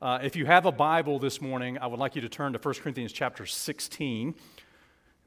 [0.00, 2.58] uh, if you have a Bible this morning, I would like you to turn to
[2.58, 4.34] 1 Corinthians chapter 16.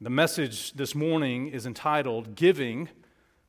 [0.00, 2.88] The message this morning is entitled Giving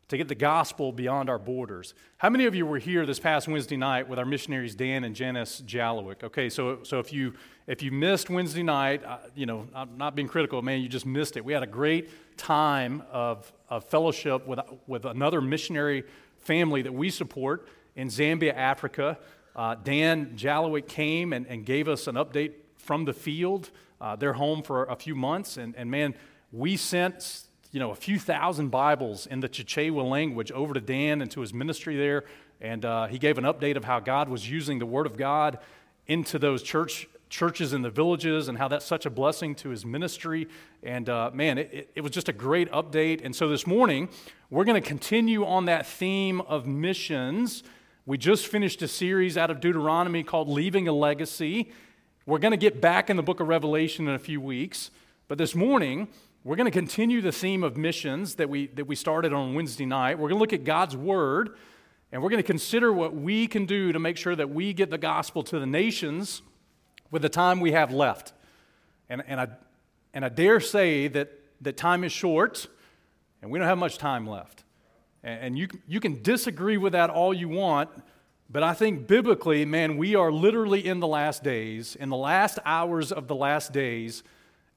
[0.10, 1.94] to Get the Gospel Beyond Our Borders.
[2.18, 5.16] How many of you were here this past Wednesday night with our missionaries Dan and
[5.16, 6.24] Janice Jalowick?
[6.24, 7.34] Okay, so, so if, you,
[7.68, 11.06] if you missed Wednesday night, uh, you know, I'm not being critical, man, you just
[11.06, 11.46] missed it.
[11.46, 16.04] We had a great time of, of fellowship with, with another missionary
[16.40, 17.66] family that we support
[17.96, 19.18] in Zambia, Africa.
[19.56, 23.70] Uh, Dan Jalowick came and, and, gave us an update from the field.
[24.02, 26.16] Uh, they're home for a few months, and, and man,
[26.52, 31.22] we sent you know a few thousand Bibles in the Chichewa language over to Dan
[31.22, 32.26] and to his ministry there,
[32.62, 35.60] and uh, he gave an update of how God was using the Word of God
[36.08, 39.84] into those church churches in the villages and how that's such a blessing to his
[39.84, 40.48] ministry.
[40.84, 43.22] And uh, man, it, it was just a great update.
[43.26, 44.10] And so this morning,
[44.52, 47.64] we're going to continue on that theme of missions.
[48.06, 51.72] We just finished a series out of Deuteronomy called Leaving a Legacy.
[52.26, 54.92] We're going to get back in the book of Revelation in a few weeks.
[55.30, 56.10] But this morning,
[56.44, 59.86] we're going to continue the theme of missions that we, that we started on Wednesday
[59.86, 60.20] night.
[60.20, 61.56] We're going to look at God's Word,
[62.12, 64.90] and we're going to consider what we can do to make sure that we get
[64.90, 66.42] the gospel to the nations
[67.10, 68.34] with the time we have left.
[69.08, 69.48] And, and, I,
[70.14, 71.32] and I dare say that,
[71.62, 72.68] that time is short
[73.42, 74.63] and we don't have much time left.
[75.24, 77.90] And, you, you can disagree with that all you want,
[78.50, 82.60] but I think biblically, man, we are literally in the last days, in the last
[82.66, 84.22] hours of the last days,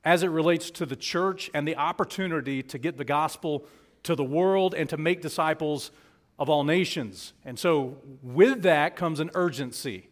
[0.05, 3.67] as it relates to the church and the opportunity to get the gospel
[4.05, 5.91] to the world and to make disciples
[6.39, 7.33] of all nations.
[7.45, 10.09] And so, with that comes an urgency.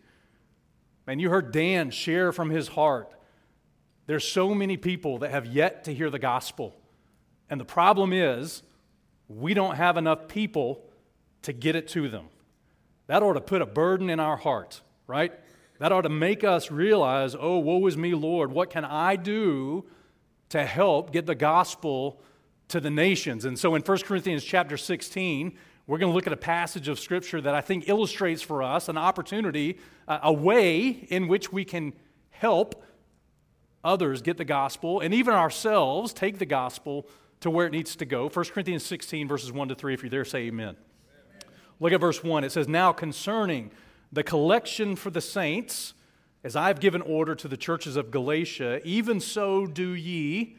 [1.07, 3.13] Man, you heard Dan share from his heart.
[4.07, 6.75] There's so many people that have yet to hear the gospel.
[7.49, 8.63] And the problem is,
[9.35, 10.85] we don't have enough people
[11.43, 12.27] to get it to them.
[13.07, 15.33] That ought to put a burden in our heart, right?
[15.79, 18.53] That ought to make us realize, oh, woe is me, Lord.
[18.53, 19.85] What can I do
[20.51, 22.21] to help get the gospel
[22.69, 23.45] to the nations?
[23.45, 26.99] And so in 1 Corinthians chapter 16, we're going to look at a passage of
[26.99, 31.93] Scripture that I think illustrates for us an opportunity, a way in which we can
[32.31, 32.83] help
[33.83, 37.07] others get the gospel and even ourselves take the gospel
[37.41, 38.29] to where it needs to go.
[38.29, 39.95] 1 Corinthians 16, verses 1 to 3.
[39.95, 40.77] If you're there, say amen.
[40.77, 41.53] amen.
[41.81, 42.45] Look at verse 1.
[42.45, 43.71] It says, Now concerning
[44.13, 45.95] the collection for the saints,
[46.43, 50.57] as I've given order to the churches of Galatia, even so do ye.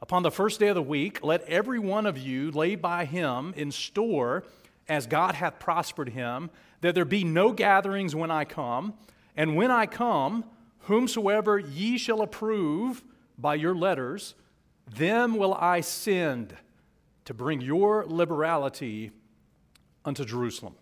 [0.00, 3.52] Upon the first day of the week, let every one of you lay by him
[3.56, 4.44] in store
[4.88, 6.50] as God hath prospered him,
[6.82, 8.94] that there be no gatherings when I come.
[9.36, 10.44] And when I come,
[10.80, 13.02] whomsoever ye shall approve
[13.38, 14.34] by your letters,
[14.86, 16.56] them will I send
[17.24, 19.10] to bring your liberality
[20.04, 20.74] unto Jerusalem.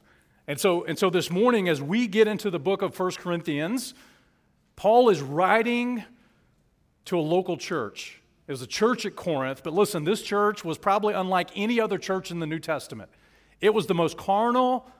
[0.48, 3.94] And so, and so this morning, as we get into the book of First Corinthians,
[4.74, 6.04] Paul is writing
[7.04, 8.20] to a local church.
[8.48, 11.96] It was a church at Corinth, but listen, this church was probably unlike any other
[11.96, 13.10] church in the New Testament.
[13.60, 14.90] It was the most carnal,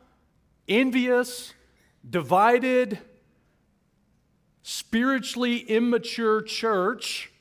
[0.68, 1.52] envious,
[2.08, 3.00] divided,
[4.62, 7.31] spiritually immature church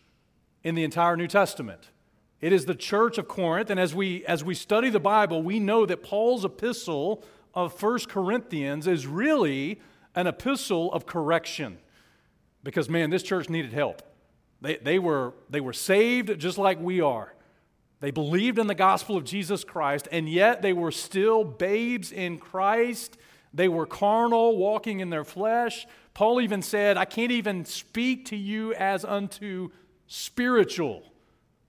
[0.64, 1.90] in the entire New Testament.
[2.40, 5.60] It is the church of Corinth, and as we, as we study the Bible, we
[5.60, 7.24] know that Paul's epistle
[7.54, 9.80] of First Corinthians is really
[10.16, 11.78] an epistle of correction.
[12.64, 14.02] Because, man, this church needed help.
[14.62, 17.34] They, they, were, they were saved just like we are.
[18.00, 22.40] They believed in the gospel of Jesus Christ, and yet they were still babes in
[22.40, 23.18] Christ.
[23.54, 25.86] They were carnal, walking in their flesh.
[26.14, 29.70] Paul even said, I can't even speak to you as unto
[30.12, 31.04] spiritual.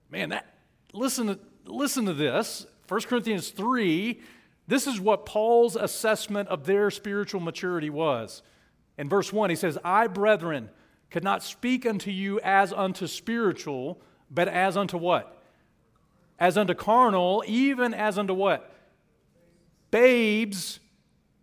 [0.09, 0.55] Man, that
[0.91, 2.65] listen to, listen to this.
[2.87, 4.19] 1 Corinthians 3,
[4.67, 8.41] this is what Paul's assessment of their spiritual maturity was.
[8.97, 10.69] In verse 1, he says, I, brethren,
[11.09, 15.39] could not speak unto you as unto spiritual, but as unto what?
[16.43, 18.69] as unto carnal, even as unto what?
[19.91, 20.81] Babes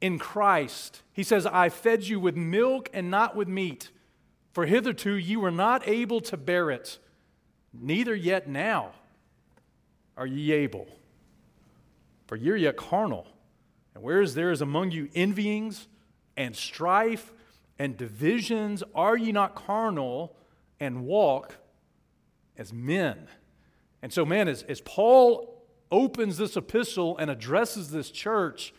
[0.00, 1.03] in Christ.
[1.12, 3.91] He says, I fed you with milk and not with meat,
[4.53, 6.99] for hitherto you were not able to bear it,
[7.73, 8.93] neither yet now
[10.17, 10.87] are ye able.
[12.26, 13.26] For you're yet carnal.
[13.94, 15.88] And whereas there is among you envyings
[16.37, 17.32] and strife
[17.79, 20.37] and divisions, are ye not carnal
[20.79, 21.56] and walk
[22.56, 23.26] as men?
[24.03, 28.73] And so, man, as, as Paul opens this epistle and addresses this church,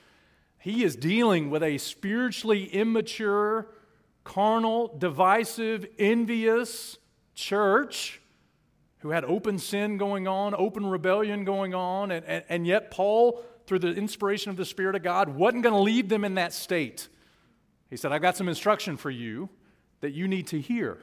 [0.57, 3.67] he is dealing with a spiritually immature,
[4.23, 6.97] carnal, divisive, envious
[7.35, 8.21] church
[8.99, 13.43] who had open sin going on, open rebellion going on, and, and, and yet Paul,
[13.65, 16.53] through the inspiration of the Spirit of God, wasn't going to leave them in that
[16.53, 17.07] state.
[17.89, 19.49] He said, I've got some instruction for you.
[20.01, 20.97] that you need to hear.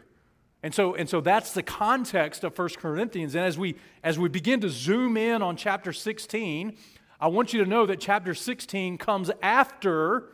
[0.63, 3.35] And so, and so that's the context of 1 Corinthians.
[3.35, 6.77] And as we, as we begin to zoom in on chapter 16,
[7.21, 10.31] I want you to know that chapter 16 comes after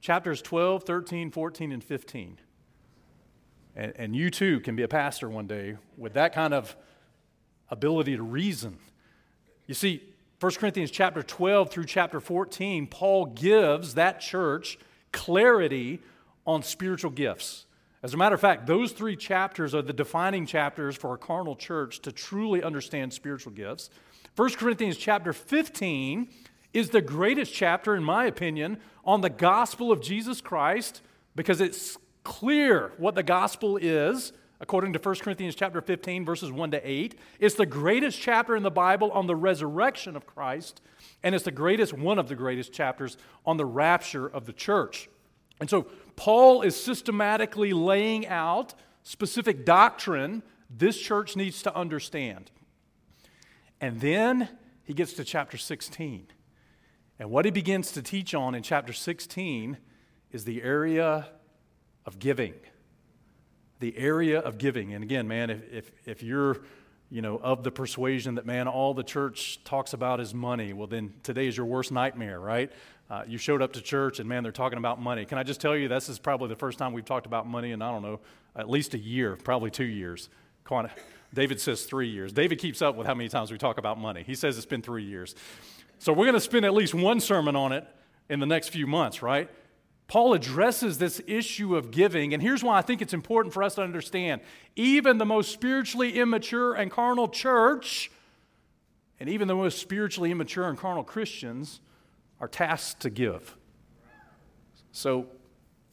[0.00, 2.38] chapters 12, 13, 14, and 15.
[3.74, 6.76] And, and you too can be a pastor one day with that kind of
[7.68, 8.78] ability to reason.
[9.66, 10.02] You see,
[10.40, 14.78] 1 Corinthians chapter 12 through chapter 14, Paul gives that church
[15.12, 16.00] clarity
[16.46, 17.66] on spiritual gifts.
[18.02, 21.56] As a matter of fact, those three chapters are the defining chapters for a carnal
[21.56, 23.90] church to truly understand spiritual gifts.
[24.36, 26.28] 1 Corinthians chapter 15
[26.76, 31.00] is the greatest chapter, in my opinion, on the gospel of Jesus Christ
[31.34, 36.72] because it's clear what the gospel is according to 1 Corinthians chapter 15 verses 1
[36.72, 37.18] to 8.
[37.40, 40.82] It's the greatest chapter in the Bible on the resurrection of Christ,
[41.22, 45.08] and it's the greatest one of the greatest chapters on the rapture of the church.
[45.58, 45.84] And so
[46.14, 52.50] Paul is systematically laying out specific doctrine this church needs to understand.
[53.80, 54.50] And then
[54.84, 56.26] he gets to chapter 16.
[57.18, 59.78] And what he begins to teach on in chapter 16
[60.32, 61.28] is the area
[62.04, 62.54] of giving
[63.78, 64.94] the area of giving.
[64.94, 66.58] And again, man, if, if, if you're
[67.08, 70.88] you know, of the persuasion that, man, all the church talks about is money, well,
[70.88, 72.72] then today is your worst nightmare, right?
[73.08, 75.24] Uh, you showed up to church and, man, they're talking about money.
[75.24, 77.70] Can I just tell you, this is probably the first time we've talked about money
[77.70, 78.18] in, I don't know,
[78.56, 80.28] at least a year, probably two years.
[81.32, 82.32] David says three years.
[82.32, 84.24] David keeps up with how many times we talk about money.
[84.26, 85.36] He says it's been three years.
[85.98, 87.86] So we're going to spend at least one sermon on it
[88.28, 89.48] in the next few months, right?
[90.08, 93.74] Paul addresses this issue of giving, and here's why I think it's important for us
[93.74, 94.40] to understand.
[94.76, 98.10] Even the most spiritually immature and carnal church,
[99.18, 101.80] and even the most spiritually immature and carnal Christians,
[102.40, 103.56] are tasked to give.
[104.92, 105.26] So,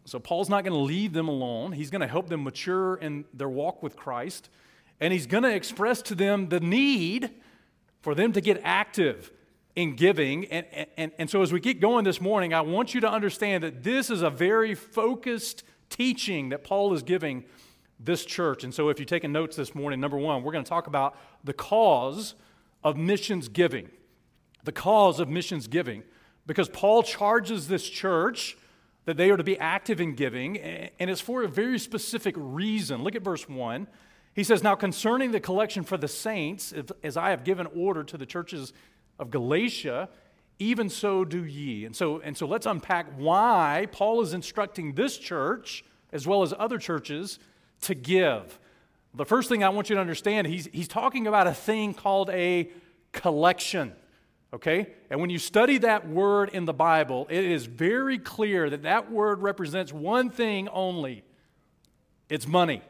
[0.05, 1.71] so Paul's not going to leave them alone.
[1.71, 4.49] He's going to help them mature in their walk with Christ,
[4.99, 7.31] and he's going to express to them the need
[8.01, 9.31] for them to get active
[9.75, 10.45] in giving.
[10.45, 10.65] And,
[10.97, 13.83] and, and so, as we get going this morning, I want you to understand that
[13.83, 17.43] this is a very focused teaching that Paul is giving
[17.99, 18.63] this church.
[18.63, 21.17] And so, if you're taking notes this morning, number one, we're going to talk about
[21.43, 22.35] the cause
[22.83, 23.89] of missions giving.
[24.63, 26.03] The cause of missions giving.
[26.45, 28.57] Because Paul charges this church
[29.05, 33.03] that they are to be active in giving, and it's for a very specific reason.
[33.03, 33.87] Look at verse 1.
[34.33, 36.73] He says, Now concerning the collection for the saints,
[37.03, 38.73] as I have given order to the churches
[39.19, 40.09] of Galatia,
[40.59, 41.85] even so do ye.
[41.85, 46.53] And so, and so let's unpack why Paul is instructing this church, as well as
[46.57, 47.39] other churches,
[47.81, 48.59] to give.
[49.13, 52.29] The first thing I want you to understand, he's, he's talking about a thing called
[52.29, 52.69] a
[53.11, 53.93] collection.
[54.53, 54.87] Okay?
[55.09, 59.11] And when you study that word in the Bible, it is very clear that that
[59.11, 61.23] word represents one thing only
[62.29, 62.81] it's money.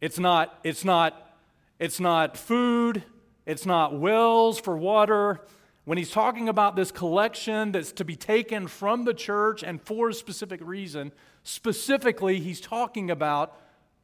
[0.00, 1.36] It's not, it's not,
[1.80, 3.02] it's not food,
[3.46, 5.40] it's not wells for water.
[5.84, 10.08] When he's talking about this collection that's to be taken from the church and for
[10.08, 11.12] a specific reason,
[11.44, 13.56] specifically, he's talking about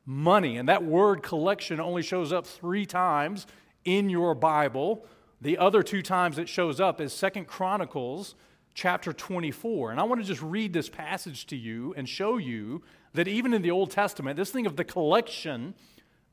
[0.07, 0.57] money.
[0.57, 3.49] And that word collection only shows up three times
[3.85, 5.05] in your Bible.
[5.41, 8.37] The other two times it shows up is Second Chronicles
[8.75, 9.91] chapter 24.
[9.91, 12.83] And I want to just read this passage to you and show you
[13.15, 15.75] that even in the Old Testament, this thing of the collection,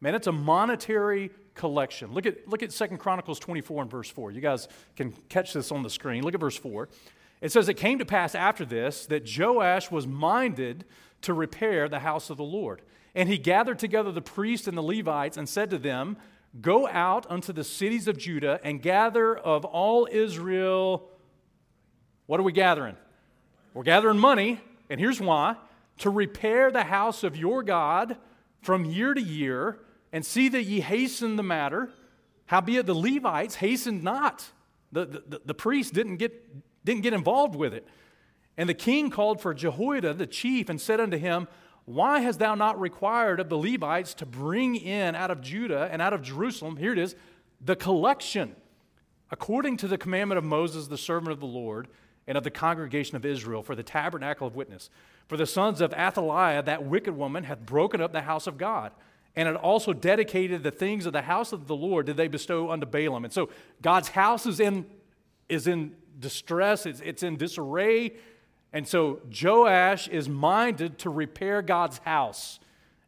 [0.01, 2.13] man, it's a monetary collection.
[2.13, 4.31] Look at, look at 2 Chronicles 24 and verse 4.
[4.31, 6.23] You guys can catch this on the screen.
[6.23, 6.89] Look at verse 4.
[7.41, 10.85] It says, It came to pass after this that Joash was minded
[11.21, 12.81] to repair the house of the Lord.
[13.15, 16.17] And he gathered together the priests and the Levites and said to them,
[16.61, 21.09] Go out unto the cities of Judah and gather of all Israel.
[22.25, 22.95] What are we gathering?
[23.73, 25.55] We're gathering money, and here's why
[25.99, 28.17] to repair the house of your God
[28.61, 29.79] from year to year
[30.11, 31.89] and see that ye hasten the matter.
[32.45, 34.49] Howbeit the Levites hastened not.
[34.91, 37.87] The, the, the didn't get, didn't get involved with it.
[38.57, 41.47] And the king called for Jehoiada the chief and said unto him,
[41.85, 46.01] Why hast thou not required of the Levites to bring in out of Judah and
[46.01, 47.15] out of Jerusalem, here it is,
[47.61, 48.55] the collection,
[49.31, 51.87] according to the commandment of Moses, the servant of the Lord,
[52.27, 54.89] and of the congregation of Israel, for the tabernacle of witness?
[55.27, 58.91] For the sons of Athaliah, that wicked woman, hath broken up the house of God
[59.35, 62.71] and had also dedicated the things of the house of the Lord did they bestow
[62.71, 63.23] unto Baalim.
[63.23, 63.49] And so
[63.81, 64.85] God's house is in,
[65.47, 68.13] is in distress, it's, it's in disarray.
[68.73, 72.59] And so Joash is minded to repair God's house.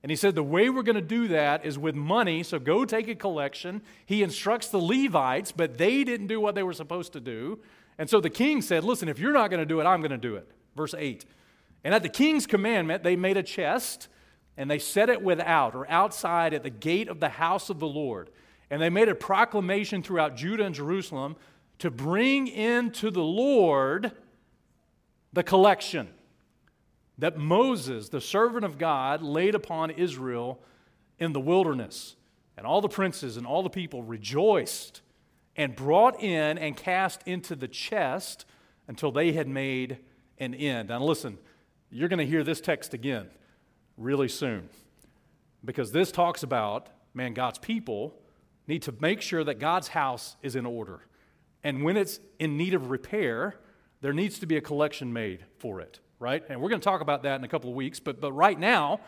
[0.04, 2.86] And he said, The way we're going to do that is with money, so go
[2.86, 3.82] take a collection.
[4.06, 7.60] He instructs the Levites, but they didn't do what they were supposed to do.
[7.98, 10.12] And so the king said, Listen, if you're not going to do it, I'm going
[10.12, 10.50] to do it.
[10.76, 11.26] Verse 8.
[11.84, 14.08] And at the king's commandment, they made a chest
[14.62, 17.88] and they set it without or outside at the gate of the house of the
[17.88, 18.30] Lord.
[18.70, 21.36] And they made a proclamation throughout Judah and Jerusalem
[21.80, 24.12] to bring into the Lord
[25.34, 26.10] the collection
[27.18, 30.62] that Moses, the servant of God, laid upon Israel
[31.18, 32.16] in the wilderness.
[32.56, 35.02] And all the princes and all the people rejoiced
[35.56, 38.46] and brought in and cast into the chest
[38.88, 39.98] until they had made
[40.38, 40.90] an end.
[40.90, 41.40] Now, listen,
[41.90, 43.28] you're going to hear this text again
[44.02, 44.70] really soon
[45.64, 48.16] because this talks about, man, God's people
[48.68, 51.02] need to make sure that God's house is in order.
[51.64, 53.56] And when it's in need of repair,
[54.02, 56.44] there needs to be a collection made for it, right?
[56.50, 58.60] And we're going to talk about that in a couple of weeks, but, but right
[58.60, 59.00] now,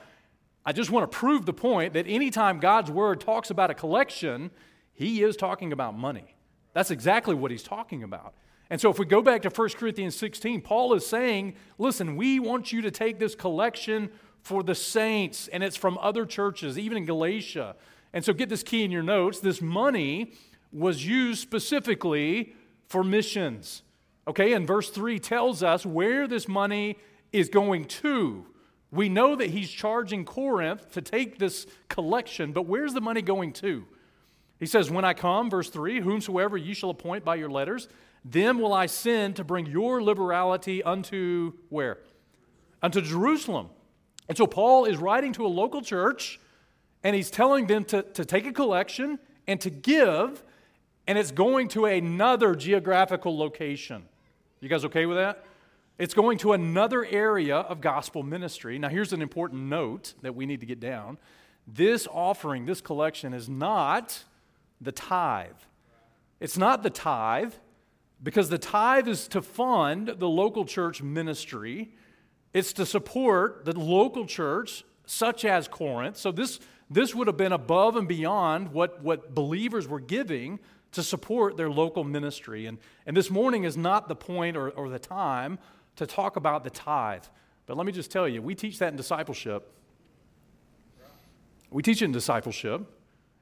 [0.65, 4.51] I just want to prove the point that anytime God's word talks about a collection,
[4.93, 6.35] he is talking about money.
[6.73, 8.33] That's exactly what he's talking about.
[8.69, 12.39] And so if we go back to 1 Corinthians 16, Paul is saying, listen, we
[12.39, 14.09] want you to take this collection
[14.43, 17.75] for the saints, and it's from other churches, even in Galatia.
[18.13, 20.33] And so get this key in your notes this money
[20.71, 22.53] was used specifically
[22.87, 23.83] for missions.
[24.27, 26.97] Okay, and verse 3 tells us where this money
[27.31, 28.45] is going to.
[28.91, 33.53] We know that he's charging Corinth to take this collection, but where's the money going
[33.53, 33.85] to?
[34.59, 37.87] He says, When I come, verse 3, whomsoever ye shall appoint by your letters,
[38.23, 41.97] them will I send to bring your liberality unto where?
[42.81, 43.69] Unto Jerusalem.
[44.29, 46.39] And so Paul is writing to a local church
[47.03, 50.41] and he's telling them to, to take a collection and to give,
[51.05, 54.03] and it's going to another geographical location.
[54.61, 55.45] You guys okay with that?
[55.97, 58.79] It's going to another area of gospel ministry.
[58.79, 61.17] Now, here's an important note that we need to get down.
[61.67, 64.23] This offering, this collection, is not
[64.81, 65.51] the tithe.
[66.39, 67.53] It's not the tithe
[68.21, 71.93] because the tithe is to fund the local church ministry,
[72.53, 76.17] it's to support the local church, such as Corinth.
[76.17, 80.59] So, this, this would have been above and beyond what, what believers were giving
[80.91, 82.67] to support their local ministry.
[82.67, 85.57] And, and this morning is not the point or, or the time
[85.95, 87.23] to talk about the tithe.
[87.65, 89.71] But let me just tell you, we teach that in discipleship.
[91.71, 92.85] We teach it in discipleship.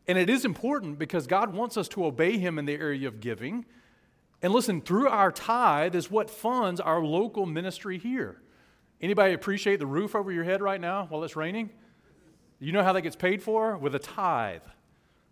[0.07, 3.19] And it is important because God wants us to obey Him in the area of
[3.19, 3.65] giving.
[4.41, 8.41] And listen, through our tithe is what funds our local ministry here.
[9.01, 11.71] Anybody appreciate the roof over your head right now while it's raining?
[12.59, 13.77] You know how that gets paid for?
[13.77, 14.61] With a tithe.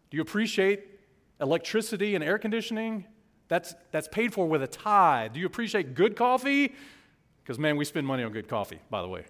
[0.10, 1.00] Do you appreciate
[1.42, 3.06] electricity and air conditioning,
[3.48, 5.34] that's, that's paid for with a tithe.
[5.34, 6.74] Do you appreciate good coffee?
[7.44, 9.26] Because, man, we spend money on good coffee, by the way.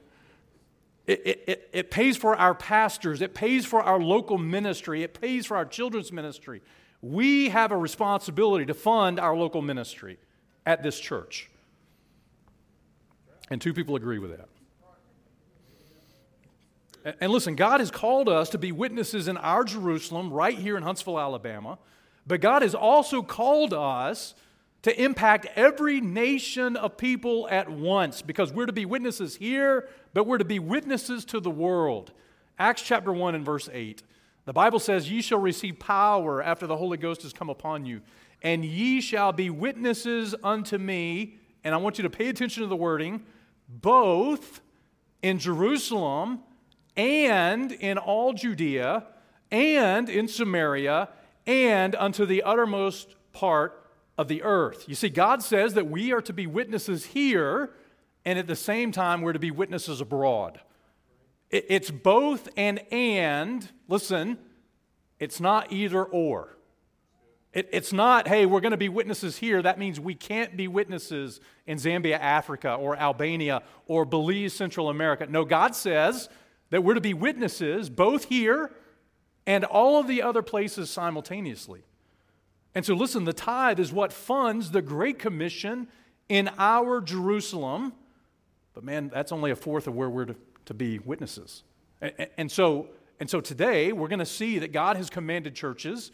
[1.08, 5.20] It, it, it, it pays for our pastors, it pays for our local ministry, it
[5.20, 6.62] pays for our children's ministry.
[7.02, 10.20] We have a responsibility to fund our local ministry
[10.66, 11.50] at this church.
[13.50, 14.50] And two people agree with that.
[17.20, 20.84] And listen, God has called us to be witnesses in our Jerusalem, right here in
[20.84, 21.80] Huntsville, Alabama.
[22.28, 24.36] But God has also called us
[24.82, 30.26] to impact every nation of people at once because we're to be witnesses here, but
[30.26, 32.12] we're to be witnesses to the world.
[32.58, 34.04] Acts chapter 1 and verse 8.
[34.46, 38.02] The Bible says, Ye shall receive power after the Holy Ghost has come upon you,
[38.42, 41.36] and ye shall be witnesses unto me.
[41.64, 43.24] And I want you to pay attention to the wording
[43.70, 44.62] both
[45.22, 46.40] in Jerusalem
[46.98, 49.06] and in all Judea
[49.52, 51.10] and in Samaria
[51.46, 53.86] and unto the uttermost part
[54.18, 54.86] of the earth.
[54.88, 57.72] You see, God says that we are to be witnesses here,
[58.26, 60.60] and at the same time, we're to be witnesses abroad.
[61.50, 63.68] It's both and and.
[63.88, 64.38] Listen,
[65.20, 66.58] it's not either or.
[67.52, 69.62] It's not, hey, we're going to be witnesses here.
[69.62, 75.26] That means we can't be witnesses in Zambia, Africa, or Albania, or Belize, Central America.
[75.28, 76.30] No, God says
[76.70, 78.72] that we're to be witnesses both here
[79.48, 81.82] and all of the other places simultaneously.
[82.76, 85.88] And so, listen, the tithe is what funds the Great Commission
[86.30, 87.94] in our Jerusalem.
[88.76, 91.64] But man, that's only a fourth of where we're to, to be witnesses.
[92.00, 92.90] And, and, so,
[93.20, 96.12] and so today, we're going to see that God has commanded churches,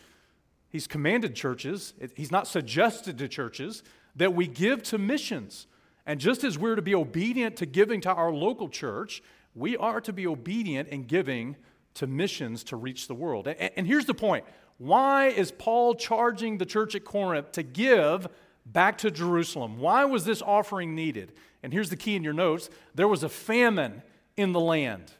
[0.69, 3.83] He's commanded churches, He's not suggested to churches
[4.15, 5.67] that we give to missions.
[6.05, 9.23] And just as we're to be obedient to giving to our local church,
[9.55, 11.55] we are to be obedient in giving
[11.95, 13.47] to missions to reach the world.
[13.47, 14.45] And, here's the point
[14.77, 18.27] why is Paul charging the church at Corinth to give
[18.65, 19.79] back to Jerusalem?
[19.79, 21.31] Why was this offering needed?
[21.63, 24.03] And here's the key in your notes there was a famine
[24.37, 25.13] in the land.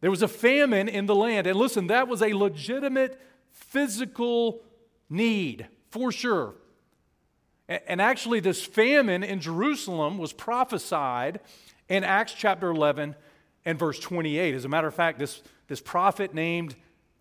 [0.00, 1.46] There was a famine in the land.
[1.46, 4.60] And listen, that was a legitimate physical
[5.14, 6.54] need for sure.
[7.68, 11.40] And actually, this famine in Jerusalem was prophesied
[11.88, 13.14] in Acts chapter 11
[13.64, 14.54] and verse 28.
[14.54, 16.76] As a matter of fact, this, this prophet named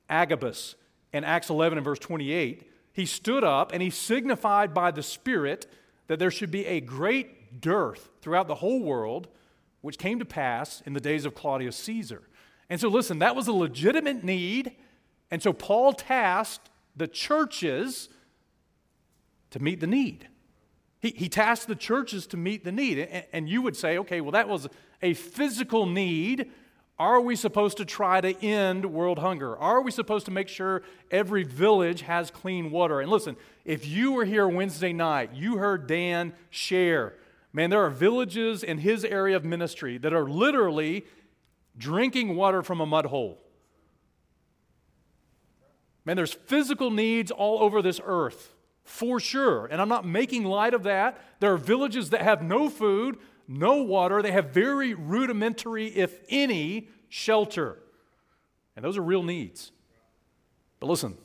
[0.09, 0.75] Agabus
[1.13, 5.65] in Acts 11 and verse 28, he stood up and he signified by the Spirit
[6.07, 9.29] that there should be a great dearth throughout the whole world,
[9.81, 12.23] which came to pass in the days of Claudius Caesar.
[12.69, 14.75] And so, listen, that was a legitimate need.
[15.31, 18.09] And so, Paul tasked the churches
[19.51, 20.27] to meet the need.
[21.00, 22.97] He, he tasked the churches to meet the need.
[23.00, 24.67] And, and you would say, okay, well, that was
[25.01, 26.50] a physical need.
[26.97, 29.57] Are we supposed to try to end world hunger?
[29.57, 33.01] Are we supposed to make sure every village has clean water?
[33.01, 33.35] And listen,
[33.65, 37.15] if you were here Wednesday night, you heard Dan share.
[37.51, 41.05] Man, there are villages in his area of ministry that are literally
[41.77, 43.42] drinking water from a mud hole.
[46.05, 49.65] Man, there's physical needs all over this earth for sure.
[49.67, 51.19] And I'm not making light of that.
[51.39, 53.17] There are villages that have no food,
[53.48, 57.77] no water, they have very rudimentary, if any, shelter.
[58.75, 59.72] And those are real needs.
[60.79, 61.17] But listen,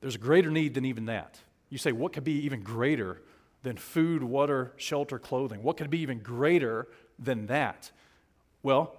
[0.00, 1.38] there's a greater need than even that.
[1.68, 3.22] You say, what could be even greater
[3.62, 5.62] than food, water, shelter, clothing?
[5.62, 7.90] What could be even greater than that?
[8.62, 8.94] Well,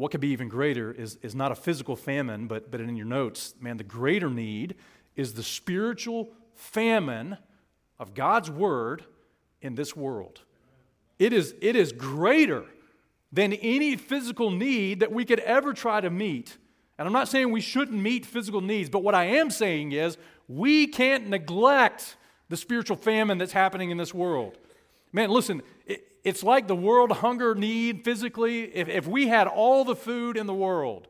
[0.00, 3.04] what could be even greater is, is not a physical famine, but, but in your
[3.04, 4.76] notes, man, the greater need
[5.14, 7.36] is the spiritual famine
[7.98, 9.04] of God's word
[9.60, 10.40] in this world.
[11.18, 12.64] It is, it is greater
[13.30, 16.56] than any physical need that we could ever try to meet.
[16.98, 20.16] And I'm not saying we shouldn't meet physical needs, but what I am saying is
[20.48, 22.16] we can't neglect
[22.48, 24.56] the spiritual famine that's happening in this world.
[25.12, 28.64] Man, listen, it, it's like the world hunger need physically.
[28.64, 31.08] If, if we had all the food in the world,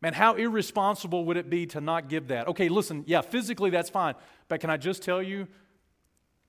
[0.00, 2.46] Man, how irresponsible would it be to not give that?
[2.48, 4.14] Okay, listen, yeah, physically that's fine.
[4.46, 5.48] But can I just tell you,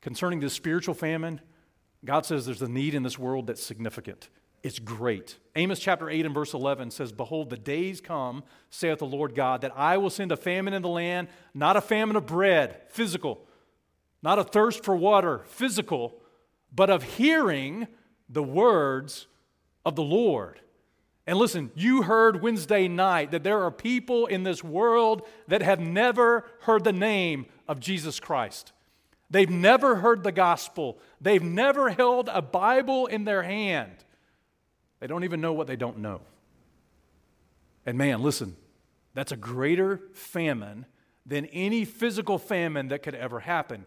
[0.02, 1.42] concerning this spiritual famine,
[2.06, 4.30] God says there's a need in this world that's significant.
[4.62, 5.38] It's great.
[5.56, 9.62] Amos chapter 8 and verse 11 says, Behold, the days come, saith the Lord God,
[9.62, 13.48] that I will send a famine in the land, not a famine of bread, physical,
[14.22, 16.22] not a thirst for water, physical,
[16.74, 17.88] but of hearing
[18.28, 19.28] the words
[19.86, 20.60] of the Lord.
[21.26, 25.80] And listen, you heard Wednesday night that there are people in this world that have
[25.80, 28.72] never heard the name of Jesus Christ.
[29.30, 30.98] They've never heard the gospel.
[31.22, 33.94] They've never held a Bible in their hand.
[35.00, 36.22] They don't even know what they don't know.
[37.86, 38.56] And man, listen,
[39.14, 40.86] that's a greater famine
[41.26, 43.86] than any physical famine that could ever happen.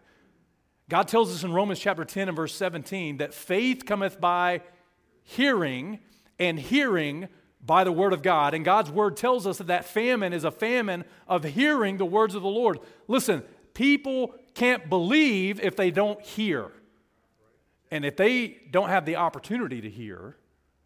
[0.88, 4.62] God tells us in Romans chapter 10 and verse 17 that faith cometh by
[5.22, 6.00] hearing,
[6.38, 7.28] and hearing
[7.64, 8.54] by the word of God.
[8.54, 12.34] And God's word tells us that that famine is a famine of hearing the words
[12.34, 12.80] of the Lord.
[13.06, 13.42] Listen,
[13.74, 16.72] people can't believe if they don't hear.
[17.90, 20.36] And if they don't have the opportunity to hear,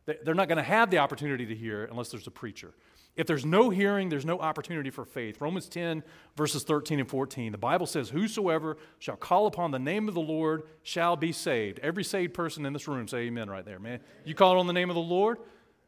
[0.04, 2.72] they're not going to have the opportunity to hear unless there's a preacher.
[3.16, 5.40] If there's no hearing, there's no opportunity for faith.
[5.40, 6.02] Romans 10,
[6.36, 10.20] verses 13 and 14, the Bible says, Whosoever shall call upon the name of the
[10.20, 11.78] Lord shall be saved.
[11.78, 14.00] Every saved person in this room, say amen right there, man.
[14.24, 15.38] You call on the name of the Lord?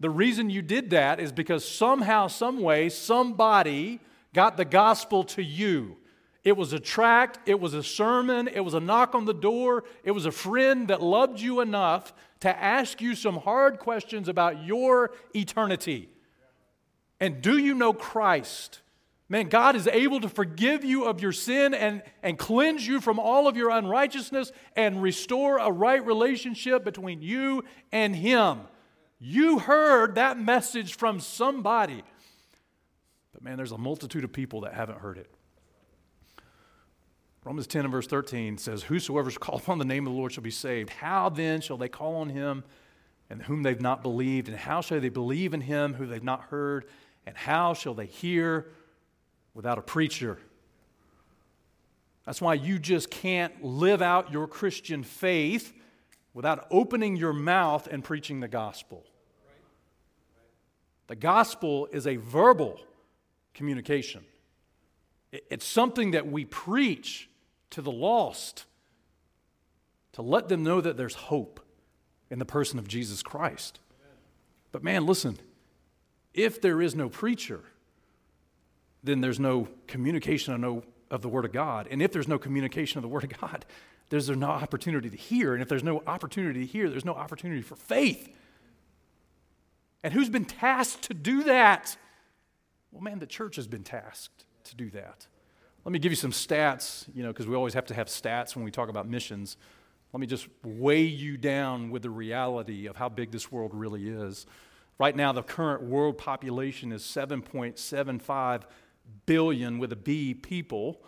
[0.01, 4.01] The reason you did that is because somehow, some way, somebody
[4.33, 5.99] got the gospel to you.
[6.45, 9.85] It was a tract, it was a sermon, it was a knock on the door,
[10.03, 14.64] it was a friend that loved you enough to ask you some hard questions about
[14.64, 16.09] your eternity.
[17.20, 18.81] And do you know Christ?
[19.28, 23.18] Man, God is able to forgive you of your sin and, and cleanse you from
[23.18, 28.61] all of your unrighteousness and restore a right relationship between you and Him.
[29.18, 32.02] You heard that message from somebody.
[33.33, 35.31] But man, there's a multitude of people that haven't heard it.
[37.44, 40.33] Romans 10 and verse 13 says, Whosoever shall call upon the name of the Lord
[40.33, 40.90] shall be saved.
[40.90, 42.64] How then shall they call on him
[43.31, 44.48] and whom they've not believed?
[44.48, 46.87] And how shall they believe in him who they've not heard?
[47.29, 48.69] And how shall they hear
[49.53, 50.38] without a preacher?
[52.25, 55.75] That's why you just can't live out your Christian faith
[56.33, 59.05] without opening your mouth and preaching the gospel.
[61.09, 62.81] The gospel is a verbal
[63.53, 64.25] communication,
[65.31, 67.29] it's something that we preach
[67.73, 68.64] to the lost
[70.12, 71.61] to let them know that there's hope
[72.31, 73.81] in the person of Jesus Christ.
[74.73, 75.38] But man, listen,
[76.35, 77.61] if there is no preacher,
[79.03, 80.53] then there's no communication
[81.11, 81.88] of the Word of God.
[81.91, 83.64] And if there's no communication of the Word of God,
[84.11, 85.55] there's no opportunity to hear.
[85.55, 88.29] And if there's no opportunity to hear, there's no opportunity for faith.
[90.03, 91.97] And who's been tasked to do that?
[92.93, 95.27] Well, man, the church has been tasked to do that.
[95.85, 98.55] Let me give you some stats, you know, because we always have to have stats
[98.55, 99.57] when we talk about missions.
[100.12, 104.09] Let me just weigh you down with the reality of how big this world really
[104.09, 104.47] is.
[104.99, 108.63] Right now, the current world population is 7.75
[109.27, 111.01] billion with a B people.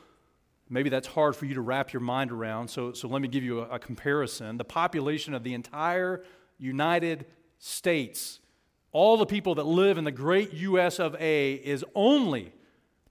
[0.69, 3.43] Maybe that's hard for you to wrap your mind around, so, so let me give
[3.43, 4.59] you a, a comparison.
[4.59, 6.23] The population of the entire
[6.59, 7.27] United
[7.59, 8.39] States,
[8.93, 12.53] all the people that live in the great US of A, is only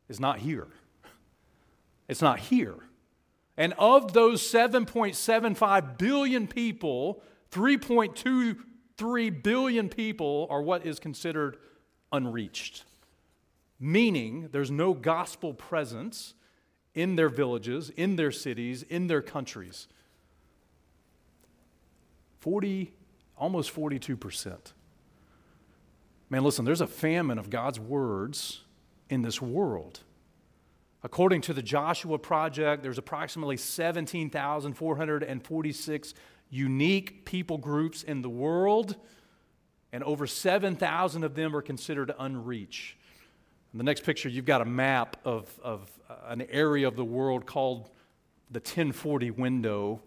[0.08, 0.68] is not here.
[2.08, 2.76] It's not here.
[3.56, 11.56] And of those 7.75 billion people, 3.23 billion people are what is considered
[12.10, 12.84] unreached,
[13.78, 16.34] meaning there's no gospel presence
[16.94, 19.88] in their villages, in their cities, in their countries.
[22.40, 22.92] 40,
[23.36, 24.72] almost 42%.
[26.28, 28.62] Man, listen, there's a famine of God's words
[29.08, 30.00] in this world.
[31.02, 36.14] According to the Joshua Project, there's approximately 17,446
[36.48, 38.96] unique people groups in the world,
[39.92, 42.96] and over 7,000 of them are considered unreached.
[43.72, 47.04] In the next picture, you've got a map of, of uh, an area of the
[47.04, 47.88] world called
[48.50, 50.02] the 1040 window,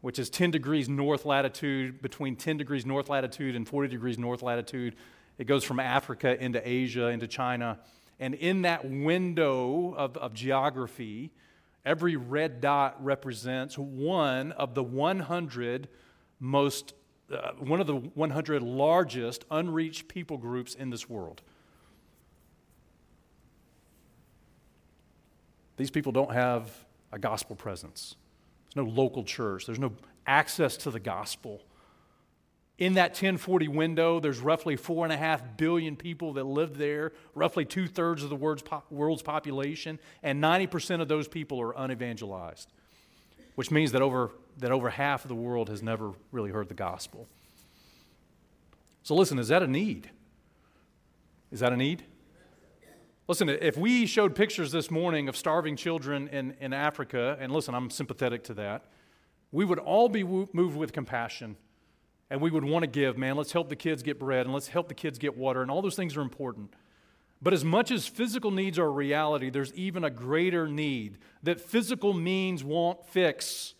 [0.00, 4.42] which is 10 degrees north latitude, between 10 degrees north latitude and 40 degrees north
[4.42, 4.96] latitude.
[5.38, 7.78] It goes from Africa into Asia, into China.
[8.18, 11.30] And in that window of, of geography,
[11.84, 15.86] every red dot represents one of the 100
[16.40, 16.92] most,
[17.32, 21.42] uh, one of the 100 largest unreached people groups in this world.
[25.76, 26.70] These people don't have
[27.12, 28.16] a gospel presence.
[28.74, 29.66] There's no local church.
[29.66, 29.92] There's no
[30.26, 31.62] access to the gospel.
[32.78, 37.12] In that 1040 window, there's roughly four and a half billion people that live there,
[37.34, 42.66] roughly two thirds of the world's population, and 90% of those people are unevangelized,
[43.54, 46.74] which means that over, that over half of the world has never really heard the
[46.74, 47.26] gospel.
[49.02, 50.10] So, listen, is that a need?
[51.50, 52.02] Is that a need?
[53.28, 57.74] Listen, if we showed pictures this morning of starving children in, in Africa, and listen,
[57.74, 58.84] I'm sympathetic to that,
[59.50, 61.56] we would all be moved with compassion
[62.30, 64.68] and we would want to give, man, let's help the kids get bread and let's
[64.68, 66.72] help the kids get water, and all those things are important.
[67.42, 71.60] But as much as physical needs are a reality, there's even a greater need that
[71.60, 73.74] physical means won't fix.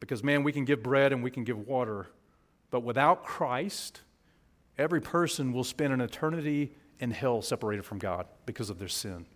[0.00, 2.08] Because, man, we can give bread and we can give water,
[2.70, 4.00] but without Christ,
[4.76, 9.26] every person will spend an eternity in hell separated from God because of their sin.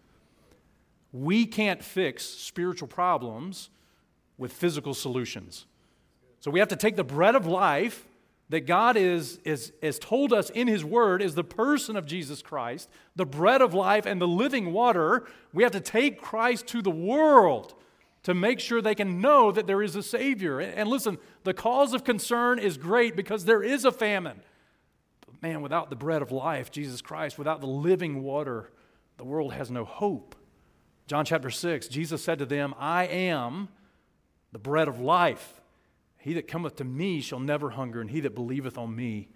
[1.12, 3.70] We can't fix spiritual problems
[4.38, 5.66] with physical solutions.
[6.38, 8.06] So we have to take the bread of life
[8.50, 12.40] that God is, is, is told us in His Word is the person of Jesus
[12.40, 15.26] Christ, the bread of life and the living water.
[15.52, 17.74] We have to take Christ to the world
[18.22, 20.60] to make sure they can know that there is a Savior.
[20.60, 24.40] And listen, the cause of concern is great because there is a famine.
[25.42, 28.70] Man, without the bread of life, Jesus Christ, without the living water,
[29.18, 30.34] the world has no hope.
[31.06, 33.68] John chapter 6, Jesus said to them, I am
[34.52, 35.60] the bread of life.
[36.18, 39.28] He that cometh to me shall never hunger, and he that believeth on me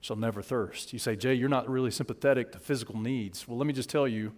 [0.00, 0.92] shall never thirst.
[0.92, 3.46] You say, Jay, you're not really sympathetic to physical needs.
[3.46, 4.32] Well, let me just tell you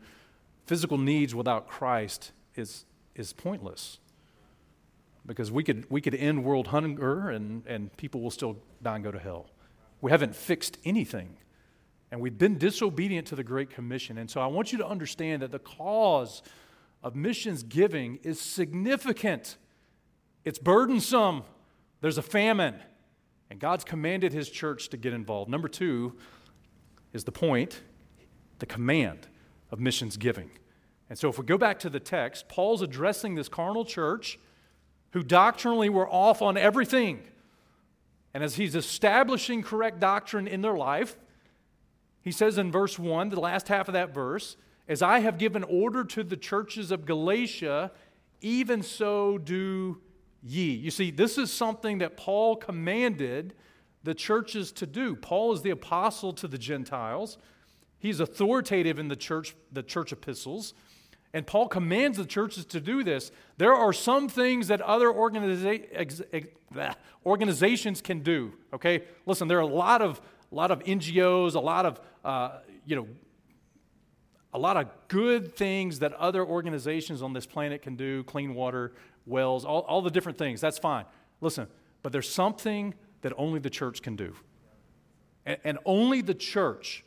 [0.66, 3.98] physical needs without Christ is, is pointless.
[5.26, 9.04] Because we could, we could end world hunger and, and people will still die and
[9.04, 9.46] go to hell.
[10.04, 11.38] We haven't fixed anything.
[12.10, 14.18] And we've been disobedient to the Great Commission.
[14.18, 16.42] And so I want you to understand that the cause
[17.02, 19.56] of missions giving is significant,
[20.44, 21.44] it's burdensome.
[22.02, 22.74] There's a famine,
[23.48, 25.50] and God's commanded his church to get involved.
[25.50, 26.16] Number two
[27.14, 27.80] is the point,
[28.58, 29.26] the command
[29.70, 30.50] of missions giving.
[31.08, 34.38] And so if we go back to the text, Paul's addressing this carnal church
[35.12, 37.22] who doctrinally were off on everything.
[38.34, 41.16] And as he's establishing correct doctrine in their life,
[42.20, 44.56] he says in verse 1, the last half of that verse,
[44.88, 47.92] as I have given order to the churches of Galatia,
[48.40, 50.00] even so do
[50.42, 50.72] ye.
[50.72, 53.54] You see, this is something that Paul commanded
[54.02, 55.16] the churches to do.
[55.16, 57.38] Paul is the apostle to the Gentiles.
[57.98, 60.74] He's authoritative in the church, the church epistles.
[61.32, 63.32] And Paul commands the churches to do this.
[63.56, 68.52] There are some things that other organiza- ex- organizations can do.
[68.72, 69.48] Okay, listen.
[69.48, 73.08] There are a lot of a lot of NGOs, a lot of uh, you know,
[74.52, 78.22] a lot of good things that other organizations on this planet can do.
[78.24, 78.92] Clean water,
[79.26, 80.60] wells, all, all the different things.
[80.60, 81.04] That's fine.
[81.40, 81.66] Listen,
[82.02, 84.34] but there's something that only the church can do.
[85.44, 87.04] And, and only the church,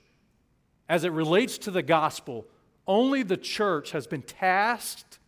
[0.90, 2.46] as it relates to the gospel,
[2.86, 5.20] only the church has been tasked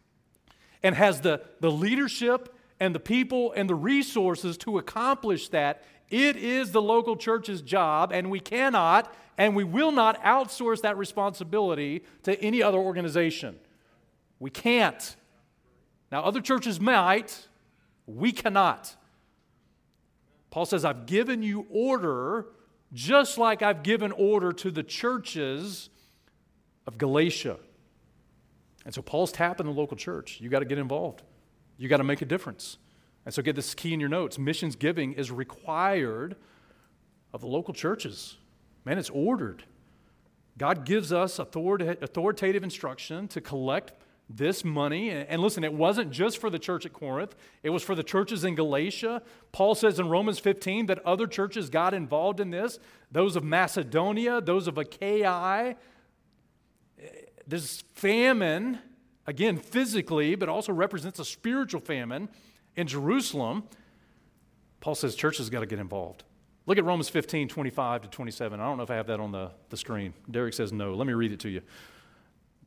[0.84, 5.84] and has the, the leadership and the people and the resources to accomplish that.
[6.10, 10.98] It is the local church's job, and we cannot and we will not outsource that
[10.98, 13.58] responsibility to any other organization.
[14.38, 15.16] We can't.
[16.12, 17.48] Now, other churches might,
[18.06, 18.96] we cannot.
[20.52, 22.48] Paul says, I've given you order
[22.92, 25.90] just like I've given order to the churches
[26.86, 27.58] of Galatia.
[28.84, 30.42] And so Paul's tapping the local church.
[30.42, 31.22] You got to get involved,
[31.80, 32.78] you got to make a difference.
[33.26, 36.36] And so get this key in your notes missions giving is required
[37.34, 38.38] of the local churches.
[38.86, 39.64] Man, it's ordered.
[40.58, 43.94] God gives us authoritative instruction to collect
[44.30, 45.10] this money.
[45.10, 48.44] And listen, it wasn't just for the church at Corinth, it was for the churches
[48.44, 49.24] in Galatia.
[49.52, 52.78] Paul says in Romans 15 that other churches got involved in this
[53.12, 55.76] those of Macedonia, those of Achaia.
[57.48, 58.78] This famine,
[59.30, 62.30] again, physically, but also represents a spiritual famine
[62.76, 63.64] in Jerusalem.
[64.82, 66.24] Paul says churches got to get involved.
[66.66, 68.60] Look at Romans 15, 25 to 27.
[68.60, 70.14] I don't know if I have that on the, the screen.
[70.30, 70.96] Derek says no.
[70.96, 71.62] Let me read it to you.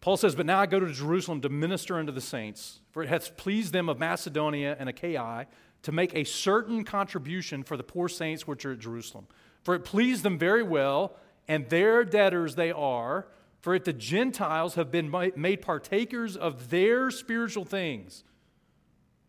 [0.01, 3.09] Paul says, But now I go to Jerusalem to minister unto the saints, for it
[3.09, 5.47] hath pleased them of Macedonia and Achaia
[5.83, 9.27] to make a certain contribution for the poor saints which are at Jerusalem.
[9.65, 11.17] For it pleased them very well,
[11.49, 13.27] and their debtors they are,
[13.63, 18.25] for if the Gentiles have been made partakers of their spiritual things,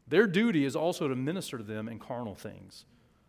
[0.08, 2.86] their duty is also to minister to them in carnal things.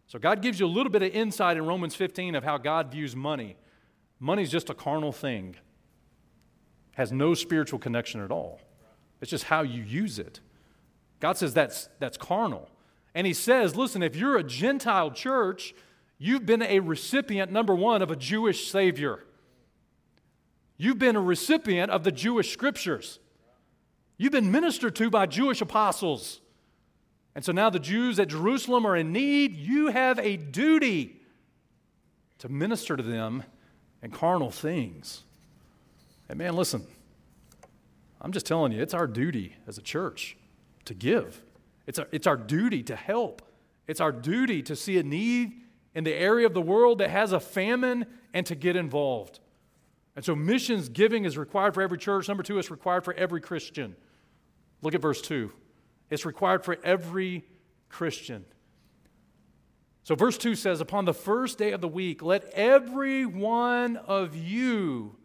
[0.07, 2.91] So God gives you a little bit of insight in Romans 15 of how God
[2.91, 3.57] views money.
[4.19, 5.57] Money is just a carnal thing
[6.95, 8.61] has no spiritual connection at all.
[9.21, 10.41] It's just how you use it.
[11.21, 12.69] God says that's, that's carnal.
[13.15, 15.75] And He says, listen, if you're a Gentile church,
[16.19, 19.25] you've been a recipient, number one, of a Jewish Savior.
[20.77, 23.19] You've been a recipient of the Jewish scriptures.
[24.17, 26.41] You've been ministered to by Jewish apostles.
[27.35, 29.57] And so now the Jews at Jerusalem are in need.
[29.57, 31.21] You have a duty
[32.39, 33.43] to minister to them
[34.03, 35.23] in carnal things.
[36.29, 36.87] And man, listen,
[38.21, 40.37] I'm just telling you, it's our duty as a church
[40.85, 41.43] to give.
[41.87, 43.43] It's our, it's our duty to help.
[43.87, 45.53] It's our duty to see a need
[45.95, 49.41] in the area of the world that has a famine and to get involved.
[50.17, 52.29] And so, missions giving is required for every church.
[52.29, 53.97] Number two, it's required for every Christian.
[54.83, 55.51] Look at verse 2.
[56.11, 57.45] It's required for every
[57.89, 58.45] Christian.
[60.05, 64.37] So, verse 2 says, Upon the first day of the week, let every one of
[64.37, 65.17] you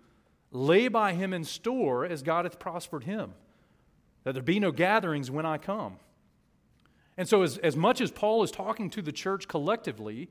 [0.52, 3.34] lay by him in store as God hath prospered him,
[4.24, 5.98] that there be no gatherings when I come.
[7.18, 10.30] And so, as, as much as Paul is talking to the church collectively,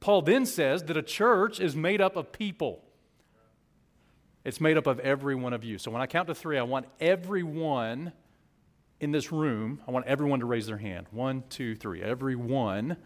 [0.00, 2.82] Paul then says that a church is made up of people.
[4.44, 5.78] It's made up of every one of you.
[5.78, 8.12] So when I count to three, I want everyone
[9.00, 11.06] in this room, I want everyone to raise their hand.
[11.10, 12.02] One, two, three.
[12.02, 12.96] Everyone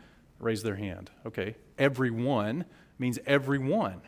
[0.41, 1.11] raise their hand.
[1.27, 1.57] Okay.
[1.79, 2.65] Everyone
[2.99, 4.01] means everyone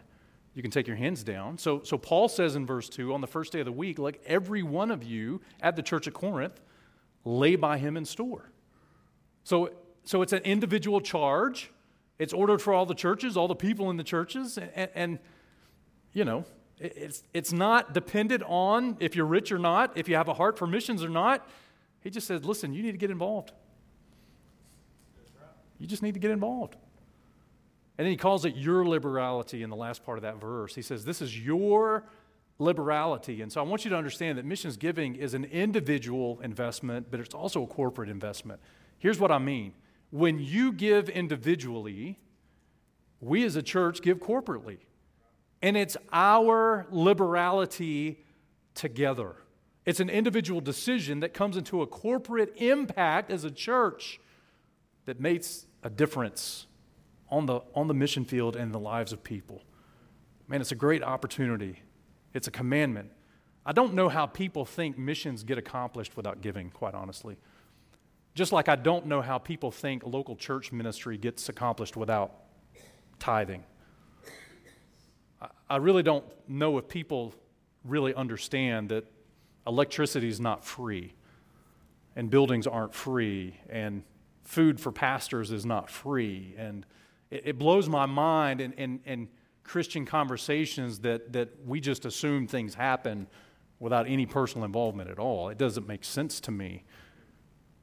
[0.57, 1.59] you can take your hands down.
[1.59, 4.23] So, so Paul says in verse 2 on the first day of the week, like
[4.25, 6.63] every one of you at the church at Corinth,
[7.27, 8.51] lay by him in store.
[9.45, 9.71] So,
[10.05, 11.71] so it's an individual charge.
[12.19, 14.57] It's ordered for all the churches, all the people in the churches.
[14.57, 15.19] And, and
[16.15, 16.47] you know,
[16.79, 20.59] it's, it's not dependent on if you're rich or not, if you have a heart
[20.59, 21.49] for missions or not.
[22.01, 23.53] He just says, listen, you need to get involved.
[25.79, 26.77] You just need to get involved.
[27.99, 30.75] And then he calls it your liberality in the last part of that verse.
[30.75, 32.05] He says, This is your
[32.59, 33.43] liberality.
[33.43, 37.21] And so I want you to understand that missions giving is an individual investment, but
[37.21, 38.61] it's also a corporate investment.
[38.99, 39.73] Here's what I mean
[40.11, 42.19] when you give individually,
[43.21, 44.79] we as a church give corporately.
[45.63, 48.25] And it's our liberality
[48.75, 49.37] together.
[49.85, 54.21] It's an individual decision that comes into a corporate impact as a church
[55.07, 56.67] that makes a difference
[57.31, 59.63] on the, on the mission field and the lives of people.
[60.49, 61.81] Man, it's a great opportunity.
[62.35, 63.11] It's a commandment.
[63.65, 67.37] I don't know how people think missions get accomplished without giving, quite honestly.
[68.35, 72.33] Just like I don't know how people think local church ministry gets accomplished without
[73.19, 73.65] tithing.
[75.69, 77.35] I really don't know if people
[77.85, 79.05] really understand that
[79.67, 81.15] electricity is not free,
[82.15, 84.03] and buildings aren't free, and
[84.45, 86.87] food for pastors is not free, and
[87.31, 89.29] it, it blows my mind in, in, in
[89.65, 93.27] Christian conversations that, that we just assume things happen
[93.81, 95.49] without any personal involvement at all.
[95.49, 96.85] It doesn't make sense to me.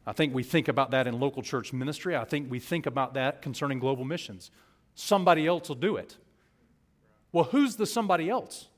[0.06, 2.16] I think we think about that in local church ministry.
[2.16, 4.52] I think we think about that concerning global missions.
[4.96, 6.18] Somebody else will do it.
[7.34, 8.70] Well, who's the somebody else?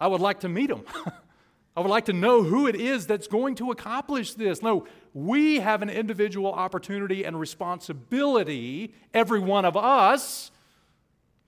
[0.00, 0.82] I would like to meet them.
[1.76, 4.60] I would like to know who it is that's going to accomplish this.
[4.60, 10.50] No, we have an individual opportunity and responsibility, every one of us,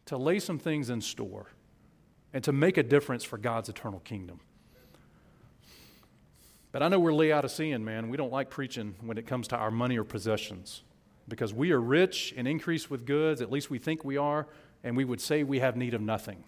[0.07, 1.47] to lay some things in store
[2.33, 4.41] and to make a difference for God's eternal kingdom.
[6.71, 8.09] But I know we're Laodicean, man.
[8.09, 10.83] We don't like preaching when it comes to our money or possessions
[11.29, 14.47] because we are rich and increased with goods, at least we think we are,
[14.85, 16.45] and we would say we have need of nothing.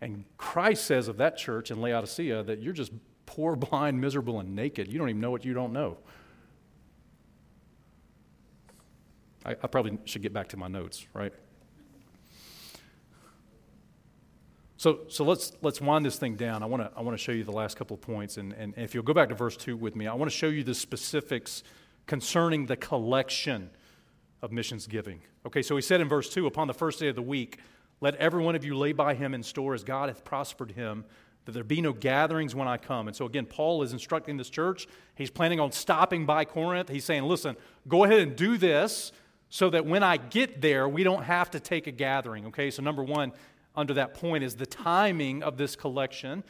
[0.00, 2.92] And Christ says of that church in Laodicea that you're just
[3.26, 4.88] poor, blind, miserable, and naked.
[4.88, 5.98] You don't even know what you don't know.
[9.44, 11.32] I, I probably should get back to my notes, right?
[14.76, 16.62] So, so let's, let's wind this thing down.
[16.62, 18.36] I want to I wanna show you the last couple of points.
[18.36, 20.48] And, and if you'll go back to verse 2 with me, I want to show
[20.48, 21.62] you the specifics
[22.06, 23.70] concerning the collection
[24.44, 25.22] of missions giving.
[25.46, 27.58] Okay, so he said in verse 2 Upon the first day of the week,
[28.02, 31.06] let every one of you lay by him in store as God hath prospered him,
[31.46, 33.08] that there be no gatherings when I come.
[33.08, 34.86] And so, again, Paul is instructing this church.
[35.14, 36.90] He's planning on stopping by Corinth.
[36.90, 37.56] He's saying, Listen,
[37.88, 39.12] go ahead and do this
[39.48, 42.46] so that when I get there, we don't have to take a gathering.
[42.46, 43.32] Okay, so number one,
[43.74, 46.44] under that point is the timing of this collection.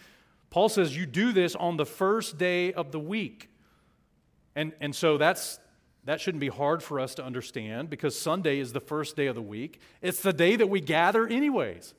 [0.51, 3.51] Paul says you do this on the first day of the week.
[4.57, 5.61] And, and so that's,
[6.05, 9.35] that shouldn't be hard for us to understand because Sunday is the first day of
[9.35, 9.81] the week.
[10.03, 11.95] It's the day that we gather, anyways.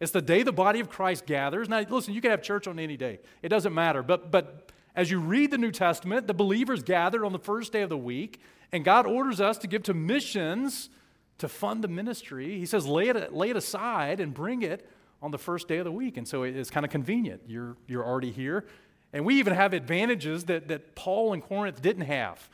[0.00, 1.68] It's the day the body of Christ gathers.
[1.68, 4.02] Now, listen, you can have church on any day, it doesn't matter.
[4.02, 7.82] But, but as you read the New Testament, the believers gathered on the first day
[7.82, 8.40] of the week,
[8.72, 10.90] and God orders us to give to missions
[11.38, 12.58] to fund the ministry.
[12.58, 14.88] He says, lay it, lay it aside and bring it
[15.20, 16.16] on the first day of the week.
[16.16, 17.42] And so it's kind of convenient.
[17.46, 18.64] You're, you're already here.
[19.12, 22.48] And we even have advantages that, that Paul and Corinth didn't have,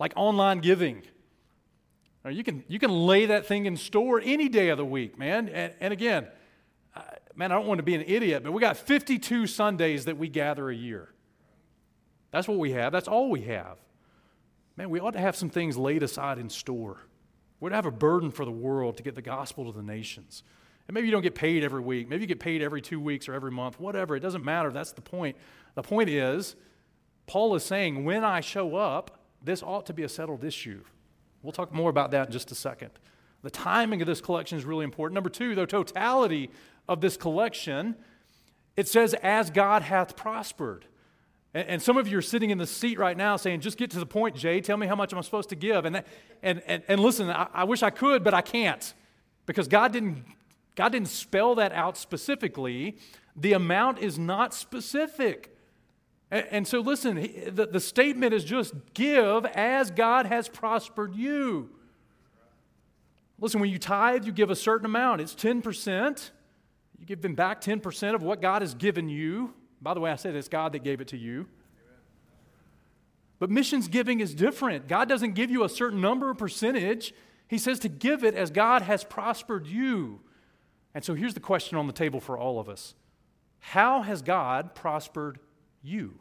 [0.00, 1.02] like online giving.
[2.28, 5.48] You, can, you can lay that thing in store any day of the week, man.
[5.48, 6.26] And, and again,
[7.36, 10.28] man, I don't want to be an idiot, but we got 52 Sundays that we
[10.28, 11.10] gather a year.
[12.30, 12.92] That's what we have.
[12.92, 13.78] That's all we have.
[14.76, 16.98] Man, we ought to have some things laid aside in store.
[17.58, 20.42] We're to have a burden for the world to get the gospel to the nations.
[20.88, 22.08] And maybe you don't get paid every week.
[22.08, 24.16] Maybe you get paid every two weeks or every month, whatever.
[24.16, 24.70] It doesn't matter.
[24.70, 25.36] That's the point.
[25.74, 26.56] The point is,
[27.26, 30.82] Paul is saying, when I show up, this ought to be a settled issue.
[31.42, 32.90] We'll talk more about that in just a second.
[33.42, 35.14] The timing of this collection is really important.
[35.14, 36.50] Number two, the totality
[36.88, 37.96] of this collection,
[38.76, 40.84] it says, as God hath prospered.
[41.54, 43.90] And, and, some of you are sitting in the seat right now saying, just get
[43.92, 44.60] to the point, Jay.
[44.60, 45.84] Tell me how much I'm supposed to give.
[45.84, 46.04] And,
[46.42, 48.92] and, and, and listen, I, I wish I could, but I can't
[49.46, 50.24] because God didn't,
[50.76, 52.98] God didn't spell that out specifically.
[53.34, 55.56] The amount is not specific.
[56.30, 57.16] And, and so, listen,
[57.54, 61.70] the, the statement is just give as God has prospered you.
[63.38, 65.20] Listen, when you tithe, you give a certain amount.
[65.20, 66.30] It's 10%.
[66.98, 69.54] You give them back 10% of what God has given you.
[69.80, 71.46] By the way, I said it's God that gave it to you.
[73.38, 74.86] But missions giving is different.
[74.86, 77.14] God doesn't give you a certain number or percentage.
[77.48, 80.20] He says to give it as God has prospered you.
[80.94, 82.94] And so here's the question on the table for all of us
[83.60, 85.38] How has God prospered
[85.82, 86.18] you?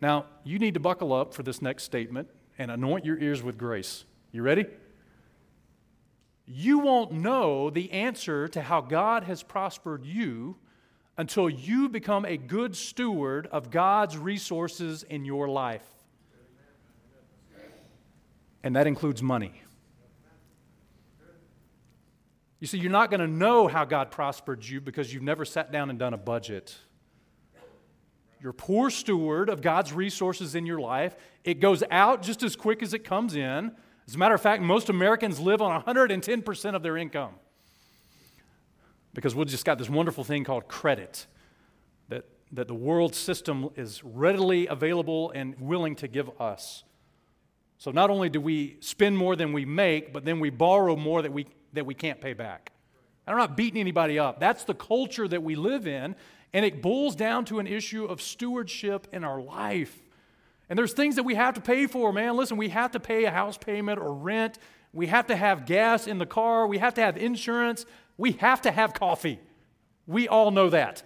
[0.00, 3.58] Now, you need to buckle up for this next statement and anoint your ears with
[3.58, 4.04] grace.
[4.32, 4.66] You ready?
[6.46, 10.56] You won't know the answer to how God has prospered you
[11.16, 15.84] until you become a good steward of God's resources in your life.
[18.62, 19.62] And that includes money.
[22.60, 25.70] You see, you're not going to know how God prospered you because you've never sat
[25.70, 26.76] down and done a budget.
[28.40, 31.16] You're poor steward of God's resources in your life.
[31.44, 33.72] It goes out just as quick as it comes in.
[34.06, 37.34] As a matter of fact, most Americans live on 110% of their income
[39.12, 41.26] because we've just got this wonderful thing called credit
[42.08, 46.84] that, that the world system is readily available and willing to give us.
[47.78, 51.22] So not only do we spend more than we make, but then we borrow more
[51.22, 52.72] that we, that we can't pay back.
[53.26, 54.40] I'm not beating anybody up.
[54.40, 56.16] That's the culture that we live in,
[56.52, 59.98] and it boils down to an issue of stewardship in our life.
[60.68, 62.36] And there's things that we have to pay for, man.
[62.36, 64.58] Listen, we have to pay a house payment or rent.
[64.92, 66.66] We have to have gas in the car.
[66.66, 67.86] We have to have insurance.
[68.16, 69.40] We have to have coffee.
[70.06, 71.02] We all know that.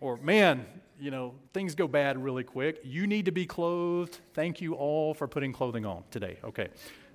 [0.00, 0.66] Or, man,
[1.00, 2.80] you know, things go bad really quick.
[2.84, 4.18] You need to be clothed.
[4.34, 6.38] Thank you all for putting clothing on today.
[6.44, 6.68] Okay.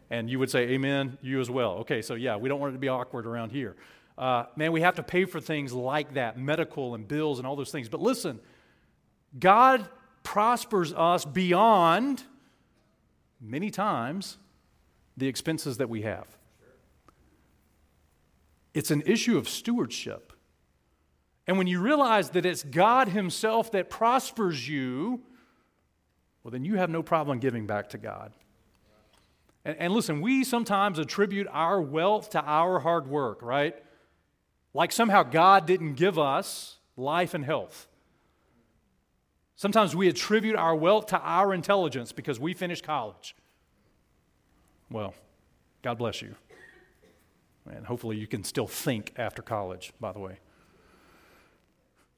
[0.10, 1.74] And you would say, Amen, you as well.
[1.80, 3.76] Okay, so yeah, we don't want it to be awkward around here.
[4.20, 7.56] Uh, man, we have to pay for things like that medical and bills and all
[7.56, 7.88] those things.
[7.88, 8.42] But listen,
[9.40, 9.88] God
[10.24, 12.24] prospers us beyond,
[13.40, 14.38] many times,
[15.16, 16.28] the expenses that we have.
[18.74, 20.34] It's an issue of stewardship.
[21.48, 25.22] And when you realize that it's God Himself that prospers you,
[26.44, 28.34] well, then you have no problem giving back to God.
[29.64, 33.76] And, and, listen, we sometimes attribute our wealth to our hard work, right?
[34.74, 37.88] Like somehow God didn't give us life and health.
[39.56, 43.36] Sometimes we attribute our wealth to our intelligence because we finished college.
[44.90, 45.14] Well,
[45.82, 46.36] God bless you.
[47.70, 50.40] And hopefully you can still think after college, by the way.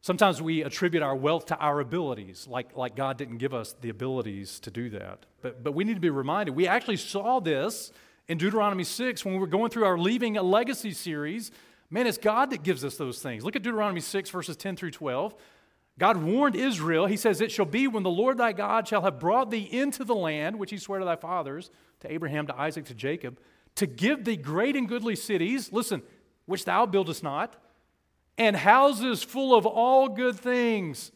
[0.02, 3.90] Sometimes we attribute our wealth to our abilities, like, like God didn't give us the
[3.90, 5.26] abilities to do that.
[5.42, 6.56] But, but we need to be reminded.
[6.56, 7.92] We actually saw this
[8.28, 11.52] in Deuteronomy 6 when we were going through our Leaving a Legacy series.
[11.94, 13.44] Man, it's God that gives us those things.
[13.44, 15.36] Look at Deuteronomy 6, verses 10 through 12.
[16.00, 19.20] God warned Israel, He says, It shall be when the Lord thy God shall have
[19.20, 21.70] brought thee into the land, which He swore to thy fathers,
[22.00, 23.40] to Abraham, to Isaac, to Jacob,
[23.76, 26.02] to give thee great and goodly cities, listen,
[26.46, 27.58] which thou buildest not,
[28.38, 31.12] and houses full of all good things,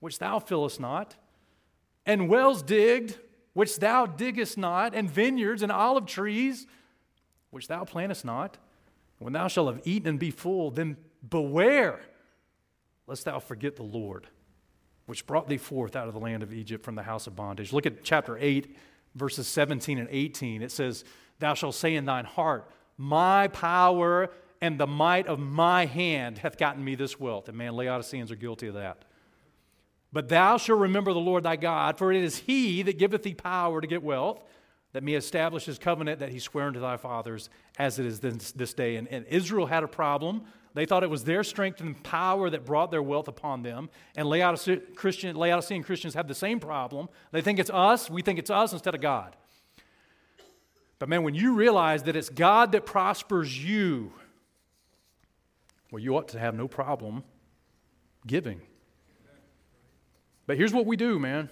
[0.00, 1.16] which thou fillest not,
[2.06, 3.18] and wells digged,
[3.52, 6.66] which thou diggest not, and vineyards and olive trees,
[7.50, 8.56] which thou plantest not.
[9.22, 10.96] When thou shalt have eaten and be full, then
[11.28, 12.00] beware
[13.06, 14.26] lest thou forget the Lord,
[15.06, 17.72] which brought thee forth out of the land of Egypt from the house of bondage.
[17.72, 18.76] Look at chapter 8,
[19.14, 20.62] verses 17 and 18.
[20.62, 21.04] It says,
[21.38, 26.56] Thou shalt say in thine heart, My power and the might of my hand hath
[26.56, 27.48] gotten me this wealth.
[27.48, 29.04] And man, Laodiceans are guilty of that.
[30.12, 33.34] But thou shalt remember the Lord thy God, for it is he that giveth thee
[33.34, 34.42] power to get wealth,
[34.92, 38.52] that may establish his covenant that he sware unto thy fathers, as it is this,
[38.52, 38.96] this day.
[38.96, 40.42] And, and Israel had a problem.
[40.74, 43.90] They thought it was their strength and power that brought their wealth upon them.
[44.16, 47.08] And Laodicean, Christian, Laodicean Christians have the same problem.
[47.30, 49.36] They think it's us, we think it's us instead of God.
[50.98, 54.12] But man, when you realize that it's God that prospers you,
[55.90, 57.24] well, you ought to have no problem
[58.26, 58.60] giving.
[60.46, 61.50] But here's what we do, man.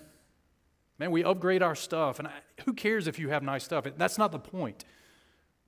[1.00, 2.18] Man, we upgrade our stuff.
[2.18, 2.32] And I,
[2.66, 3.86] who cares if you have nice stuff?
[3.96, 4.84] That's not the point.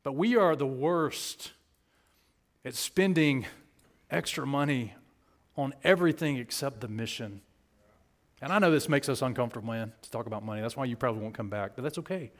[0.02, 1.52] But we are the worst
[2.66, 3.46] at spending
[4.10, 4.94] extra money
[5.56, 7.40] on everything except the mission.
[8.42, 10.60] And I know this makes us uncomfortable, man, to talk about money.
[10.60, 12.30] That's why you probably won't come back, but that's okay.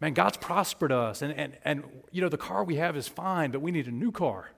[0.00, 1.22] Man, God's prospered us.
[1.22, 3.92] And, and, and, you know, the car we have is fine, but we need a
[3.92, 4.50] new car.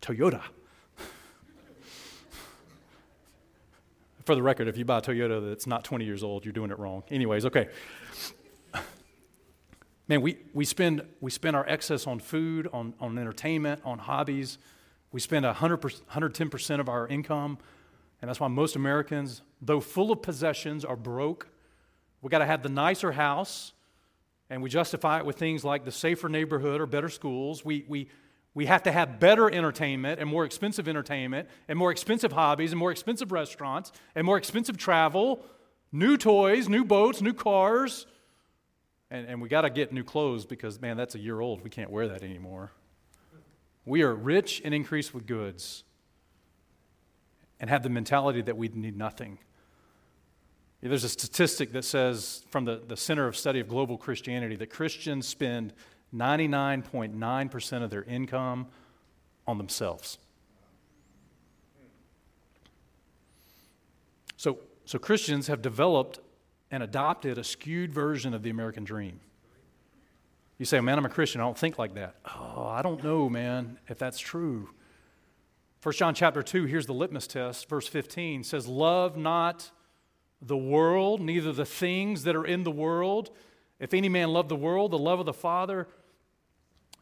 [0.00, 0.42] Toyota.
[4.24, 6.70] For the record, if you buy a Toyota that's not 20 years old, you're doing
[6.70, 7.02] it wrong.
[7.10, 7.68] Anyways, okay.
[10.08, 14.58] Man, we, we, spend, we spend our excess on food, on, on entertainment, on hobbies.
[15.12, 17.58] We spend 100 110% of our income.
[18.22, 21.48] And that's why most Americans, though full of possessions, are broke.
[22.22, 23.74] We got to have the nicer house,
[24.48, 27.66] and we justify it with things like the safer neighborhood or better schools.
[27.66, 28.08] We, we,
[28.54, 32.78] we have to have better entertainment and more expensive entertainment and more expensive hobbies and
[32.78, 35.44] more expensive restaurants and more expensive travel,
[35.90, 38.06] new toys, new boats, new cars.
[39.10, 41.62] And, and we got to get new clothes because, man, that's a year old.
[41.64, 42.70] We can't wear that anymore.
[43.84, 45.82] We are rich and increased with goods
[47.58, 49.38] and have the mentality that we need nothing.
[50.80, 54.68] There's a statistic that says from the, the Center of Study of Global Christianity that
[54.68, 55.72] Christians spend
[56.14, 58.68] 99.9% of their income
[59.46, 60.18] on themselves.
[64.36, 66.20] So, so Christians have developed
[66.70, 69.20] and adopted a skewed version of the American dream.
[70.58, 71.40] You say, man, I'm a Christian.
[71.40, 72.16] I don't think like that.
[72.26, 74.70] Oh, I don't know, man, if that's true.
[75.82, 77.68] 1 John chapter 2, here's the litmus test.
[77.68, 79.70] Verse 15 says, Love not
[80.40, 83.30] the world, neither the things that are in the world.
[83.80, 85.88] If any man love the world, the love of the Father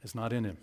[0.03, 0.57] is not in him.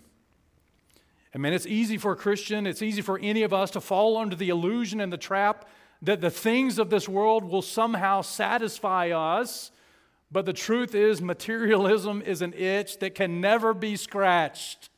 [1.33, 4.17] And man, it's easy for a Christian, it's easy for any of us to fall
[4.17, 5.67] under the illusion and the trap
[6.01, 9.71] that the things of this world will somehow satisfy us.
[10.31, 14.89] But the truth is, materialism is an itch that can never be scratched.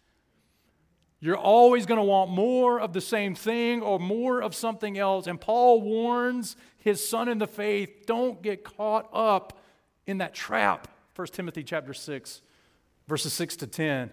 [1.20, 5.28] You're always going to want more of the same thing or more of something else.
[5.28, 9.60] And Paul warns his son in the faith don't get caught up
[10.08, 10.88] in that trap.
[11.16, 12.42] 1 Timothy chapter 6,
[13.08, 14.12] verses 6 to 10.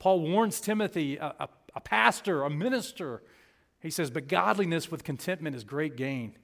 [0.00, 3.22] Paul warns Timothy, a, a, a pastor, a minister.
[3.80, 6.36] He says, But godliness with contentment is great gain.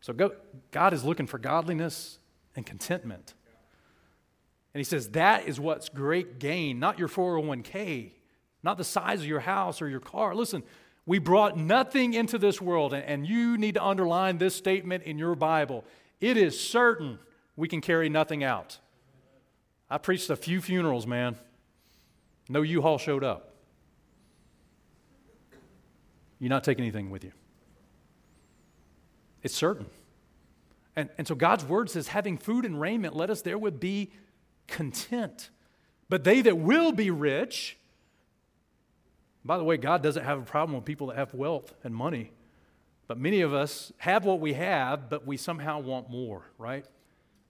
[0.00, 0.32] So go,
[0.70, 2.18] God is looking for godliness
[2.54, 3.34] and contentment.
[4.74, 8.12] And he says, That is what's great gain, not your 401k,
[8.62, 10.34] not the size of your house or your car.
[10.34, 10.62] Listen,
[11.06, 15.34] We brought nothing into this world, and you need to underline this statement in your
[15.34, 15.84] Bible.
[16.20, 17.18] It is certain
[17.56, 18.78] we can carry nothing out.
[19.90, 21.36] I preached a few funerals, man.
[22.52, 23.54] No U Haul showed up.
[26.38, 27.32] You're not taking anything with you.
[29.42, 29.86] It's certain.
[30.94, 34.12] And, and so God's word says, having food and raiment, let us therewith be
[34.66, 35.48] content.
[36.10, 37.78] But they that will be rich,
[39.44, 42.32] by the way, God doesn't have a problem with people that have wealth and money.
[43.06, 46.84] But many of us have what we have, but we somehow want more, right?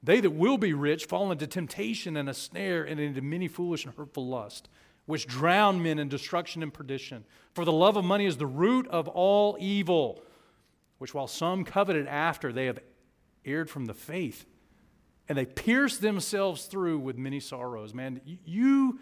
[0.02, 3.84] They that will be rich fall into temptation and a snare and into many foolish
[3.84, 4.68] and hurtful lusts,
[5.06, 7.24] which drown men in destruction and perdition.
[7.54, 10.22] For the love of money is the root of all evil,
[10.98, 12.78] which while some coveted after, they have
[13.44, 14.46] erred from the faith.
[15.28, 17.94] And they pierced themselves through with many sorrows.
[17.94, 18.98] Man, you,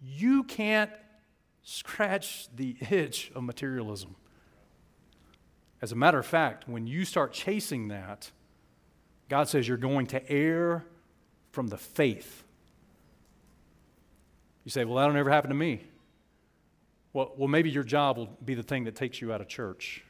[0.00, 0.90] you can't
[1.62, 4.16] scratch the itch of materialism.
[5.80, 8.30] As a matter of fact, when you start chasing that,
[9.28, 10.86] God says you're going to err
[11.52, 12.44] from the faith.
[14.68, 15.80] You say, Well, that'll never happen to me.
[17.14, 20.04] Well, well, maybe your job will be the thing that takes you out of church.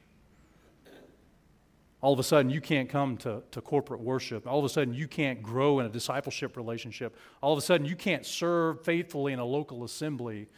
[2.01, 4.49] All of a sudden, you can't come to, to corporate worship.
[4.49, 7.17] All of a sudden, you can't grow in a discipleship relationship.
[7.41, 10.49] All of a sudden, you can't serve faithfully in a local assembly.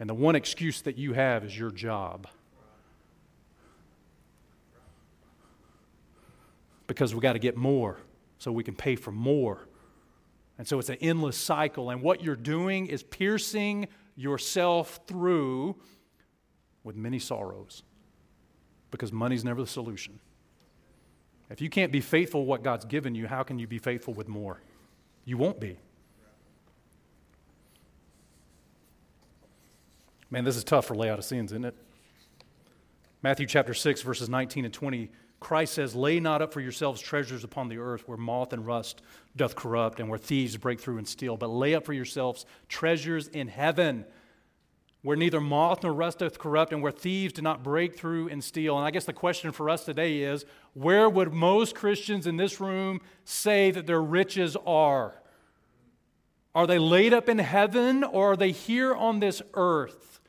[0.00, 2.26] And the one excuse that you have is your job.
[6.88, 7.98] because we got to get more
[8.38, 9.68] so we can pay for more.
[10.58, 11.90] And so it's an endless cycle.
[11.90, 15.76] And what you're doing is piercing yourself through
[16.84, 17.82] with many sorrows
[18.90, 20.20] because money's never the solution.
[21.50, 24.28] If you can't be faithful what God's given you, how can you be faithful with
[24.28, 24.60] more?
[25.24, 25.78] You won't be.
[30.30, 31.76] Man, this is tough for Laodiceans, isn't it?
[33.22, 35.10] Matthew chapter 6, verses 19 and 20
[35.44, 39.02] Christ says, Lay not up for yourselves treasures upon the earth where moth and rust
[39.36, 43.28] doth corrupt and where thieves break through and steal, but lay up for yourselves treasures
[43.28, 44.06] in heaven
[45.02, 48.42] where neither moth nor rust doth corrupt and where thieves do not break through and
[48.42, 48.78] steal.
[48.78, 52.58] And I guess the question for us today is where would most Christians in this
[52.58, 55.20] room say that their riches are?
[56.54, 60.20] Are they laid up in heaven or are they here on this earth?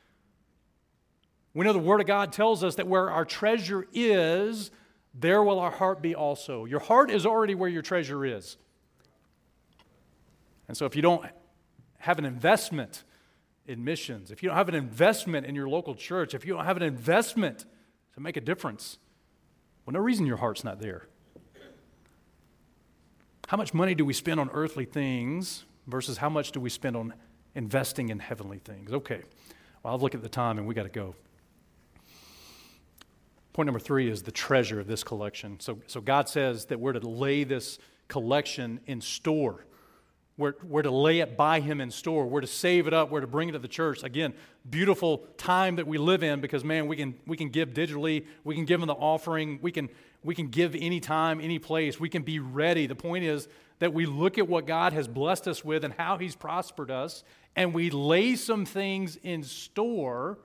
[1.53, 4.71] We know the Word of God tells us that where our treasure is,
[5.17, 6.65] there will our heart be also.
[6.65, 8.57] Your heart is already where your treasure is.
[10.67, 11.25] And so if you don't
[11.99, 13.03] have an investment
[13.65, 16.65] in missions, if you don't have an investment in your local church, if you don't
[16.65, 17.65] have an investment
[18.13, 18.97] to make a difference,
[19.85, 21.07] well, no reason your heart's not there.
[23.47, 26.95] How much money do we spend on earthly things versus how much do we spend
[26.95, 27.13] on
[27.53, 28.91] investing in heavenly things?
[28.91, 29.21] Okay,
[29.83, 31.15] well, I'll look at the time and we got to go.
[33.55, 35.61] Point number three is the treasure of this collection.
[35.61, 37.79] So, so God says that we're to lay this
[38.09, 39.65] collection in store.
[40.37, 42.25] We're, we're to lay it by Him in store.
[42.25, 43.11] We're to save it up.
[43.11, 44.03] We're to bring it to the church.
[44.03, 44.33] Again,
[44.69, 48.25] beautiful time that we live in because, man, we can, we can give digitally.
[48.43, 49.59] We can give them the offering.
[49.61, 49.87] We can,
[50.21, 51.97] we can give anytime, any place.
[51.97, 52.87] We can be ready.
[52.87, 53.47] The point is
[53.79, 57.23] that we look at what God has blessed us with and how He's prospered us,
[57.55, 60.39] and we lay some things in store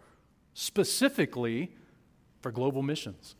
[0.54, 1.72] specifically
[2.40, 3.36] for global missions.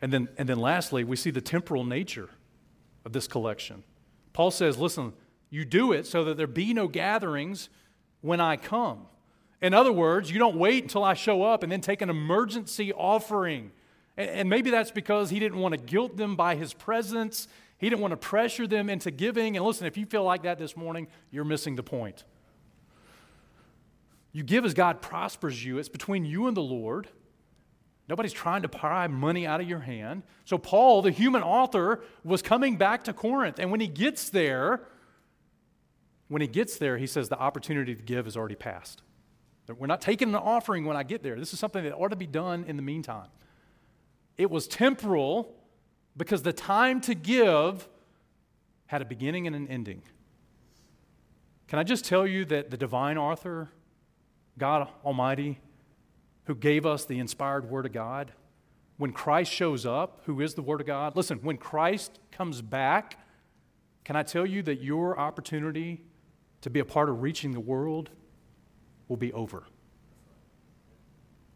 [0.00, 2.28] And then, and then lastly, we see the temporal nature
[3.04, 3.84] of this collection.
[4.32, 5.12] Paul says, listen,
[5.50, 7.68] you do it so that there be no gatherings
[8.20, 9.06] when I come.
[9.60, 12.92] In other words, you don't wait until I show up and then take an emergency
[12.92, 13.70] offering.
[14.16, 17.46] And maybe that's because he didn't want to guilt them by his presence.
[17.78, 19.56] He didn't want to pressure them into giving.
[19.56, 22.24] And listen, if you feel like that this morning, you're missing the point.
[24.32, 27.08] You give as God prospers you, it's between you and the Lord.
[28.12, 30.22] Nobody's trying to pry money out of your hand.
[30.44, 33.58] So, Paul, the human author, was coming back to Corinth.
[33.58, 34.82] And when he gets there,
[36.28, 39.00] when he gets there, he says the opportunity to give has already passed.
[39.66, 41.38] We're not taking an offering when I get there.
[41.38, 43.28] This is something that ought to be done in the meantime.
[44.36, 45.54] It was temporal
[46.14, 47.88] because the time to give
[48.88, 50.02] had a beginning and an ending.
[51.66, 53.70] Can I just tell you that the divine author,
[54.58, 55.60] God Almighty,
[56.44, 58.32] who gave us the inspired Word of God,
[58.96, 63.18] when Christ shows up, who is the Word of God, listen, when Christ comes back,
[64.04, 66.04] can I tell you that your opportunity
[66.60, 68.10] to be a part of reaching the world
[69.08, 69.64] will be over?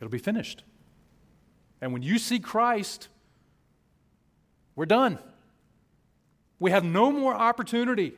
[0.00, 0.64] It'll be finished.
[1.80, 3.08] And when you see Christ,
[4.74, 5.18] we're done.
[6.58, 8.14] We have no more opportunity.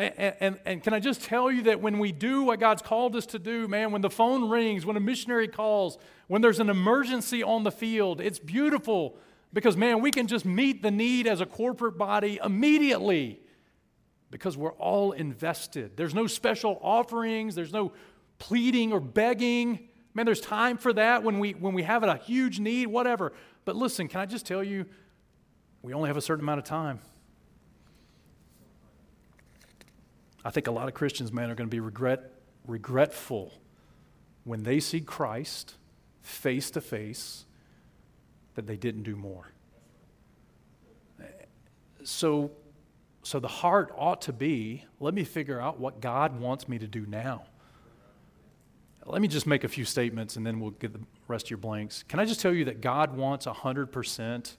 [0.00, 3.14] And, and, and, can I just tell you that when we do what God's called
[3.16, 6.70] us to do, man, when the phone rings, when a missionary calls, when there's an
[6.70, 9.18] emergency on the field, it's beautiful
[9.52, 13.40] because, man, we can just meet the need as a corporate body immediately
[14.30, 15.98] because we're all invested.
[15.98, 17.92] There's no special offerings, there's no
[18.38, 19.88] pleading or begging.
[20.14, 23.32] Man, there's time for that when we, when we have a huge need, whatever.
[23.66, 24.86] But listen, can I just tell you,
[25.82, 27.00] we only have a certain amount of time.
[30.44, 32.32] I think a lot of Christians, man, are going to be regret,
[32.66, 33.52] regretful
[34.44, 35.74] when they see Christ
[36.22, 37.44] face to face
[38.54, 39.52] that they didn't do more.
[42.04, 42.50] So,
[43.22, 46.86] so the heart ought to be let me figure out what God wants me to
[46.86, 47.44] do now.
[49.04, 51.58] Let me just make a few statements and then we'll get the rest of your
[51.58, 52.02] blanks.
[52.04, 54.56] Can I just tell you that God wants 100%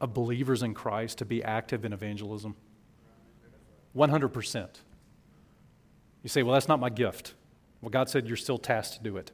[0.00, 2.56] of believers in Christ to be active in evangelism?
[3.96, 4.68] 100%.
[6.22, 7.34] You say, well, that's not my gift.
[7.80, 9.32] Well, God said you're still tasked to do it.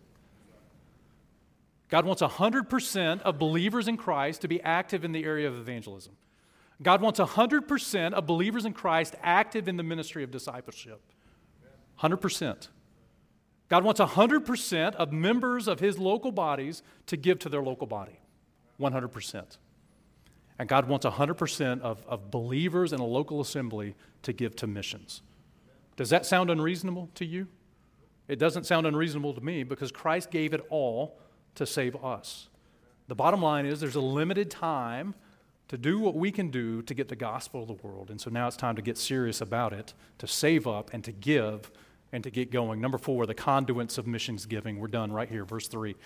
[1.89, 6.15] God wants 100% of believers in Christ to be active in the area of evangelism.
[6.83, 11.01] God wants 100% of believers in Christ active in the ministry of discipleship.
[12.01, 12.69] 100%.
[13.69, 18.21] God wants 100% of members of his local bodies to give to their local body.
[18.81, 19.57] 100%.
[20.59, 25.23] And God wants 100% of, of believers in a local assembly to give to missions.
[25.97, 27.49] Does that sound unreasonable to you?
[28.29, 31.19] It doesn't sound unreasonable to me because Christ gave it all
[31.55, 32.49] to save us.
[33.09, 35.15] The bottom line is there's a limited time
[35.69, 38.11] to do what we can do to get the gospel of the world.
[38.11, 41.13] And so now it's time to get serious about it, to save up and to
[41.13, 41.71] give
[42.13, 42.81] and to get going.
[42.81, 44.79] Number four, the conduits of missions giving.
[44.79, 45.97] We're done right here, verse three.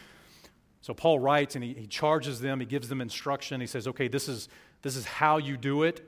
[0.80, 3.60] So Paul writes and he, he charges them, he gives them instruction.
[3.60, 4.48] He says, okay, this is,
[4.82, 6.00] this is how you do it.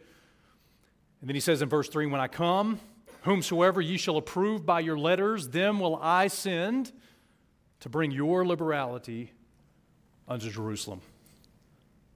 [1.21, 2.81] And then he says in verse 3 When I come,
[3.23, 6.93] whomsoever ye shall approve by your letters, them will I send
[7.81, 9.33] to bring your liberality
[10.27, 11.01] unto Jerusalem.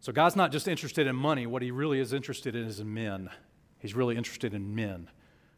[0.01, 2.93] So God's not just interested in money, what he really is interested in is in
[2.93, 3.29] men.
[3.79, 5.11] He's really interested in men.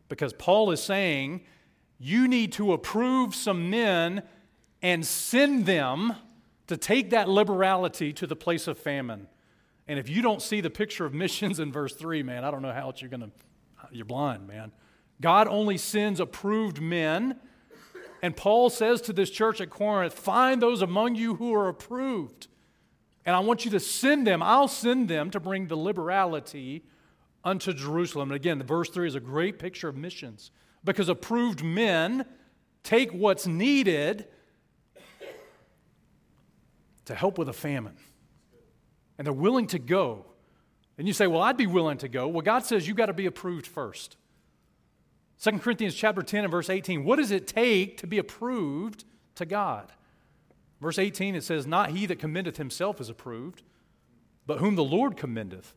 [0.09, 1.43] Because Paul is saying,
[1.99, 4.23] you need to approve some men
[4.81, 6.15] and send them
[6.69, 9.27] to take that liberality to the place of famine.
[9.89, 12.63] And if you don't see the picture of missions in verse 3, man, I don't
[12.63, 13.31] know how else you're going to,
[13.91, 14.71] you're blind, man.
[15.21, 17.41] God only sends approved men.
[18.23, 22.49] And Paul says to this church at Corinth, find those among you who are approved.
[23.25, 24.43] And I want you to send them.
[24.43, 26.85] I'll send them to bring the liberality
[27.45, 28.31] unto Jerusalem.
[28.31, 30.51] And again, the verse 3 is a great picture of missions
[30.85, 32.27] because approved men
[32.83, 34.27] take what's needed
[37.09, 37.97] to help with a famine.
[39.19, 40.27] And they're willing to go.
[40.97, 42.29] And you say, Well, I'd be willing to go.
[42.29, 44.17] Well, God says you've got to be approved first.
[45.43, 47.05] 2 Corinthians chapter 10 and verse 18.
[47.05, 49.05] What does it take to be approved
[49.37, 49.93] to God?
[50.81, 53.63] Verse 18, it says, Not he that commendeth himself is approved,
[54.47, 55.75] but whom the Lord commendeth.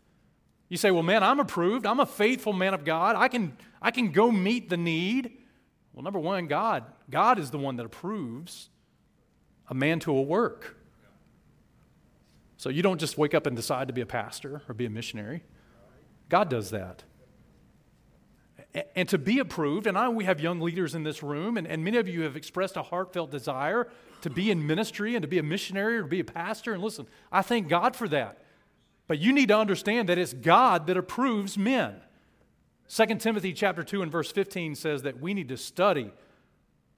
[0.70, 1.86] You say, Well, man, I'm approved.
[1.86, 3.16] I'm a faithful man of God.
[3.16, 5.38] I can, I can go meet the need.
[5.94, 6.84] Well, number one, God.
[7.10, 8.70] God is the one that approves
[9.70, 10.78] a man to a work.
[12.62, 14.90] So you don't just wake up and decide to be a pastor or be a
[14.92, 15.42] missionary.
[16.30, 17.02] God does that.
[18.96, 21.84] And to be approved, and I we have young leaders in this room, and, and
[21.84, 23.88] many of you have expressed a heartfelt desire
[24.22, 26.72] to be in ministry and to be a missionary or to be a pastor.
[26.72, 28.38] And listen, I thank God for that.
[29.08, 31.96] But you need to understand that it's God that approves men.
[32.90, 36.12] 2 Timothy chapter 2 and verse 15 says that we need to study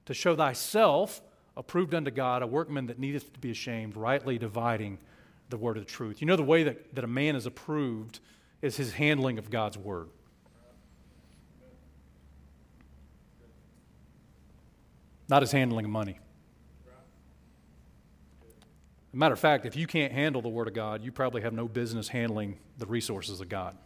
[0.04, 1.22] to show thyself
[1.56, 4.98] approved unto God, a workman that needeth to be ashamed, rightly dividing
[5.54, 6.20] the word of the truth.
[6.20, 8.18] You know, the way that, that a man is approved
[8.60, 10.08] is his handling of God's word.
[15.28, 16.18] Not his handling of money.
[19.12, 21.68] Matter of fact, if you can't handle the Word of God, you probably have no
[21.68, 23.76] business handling the resources of God.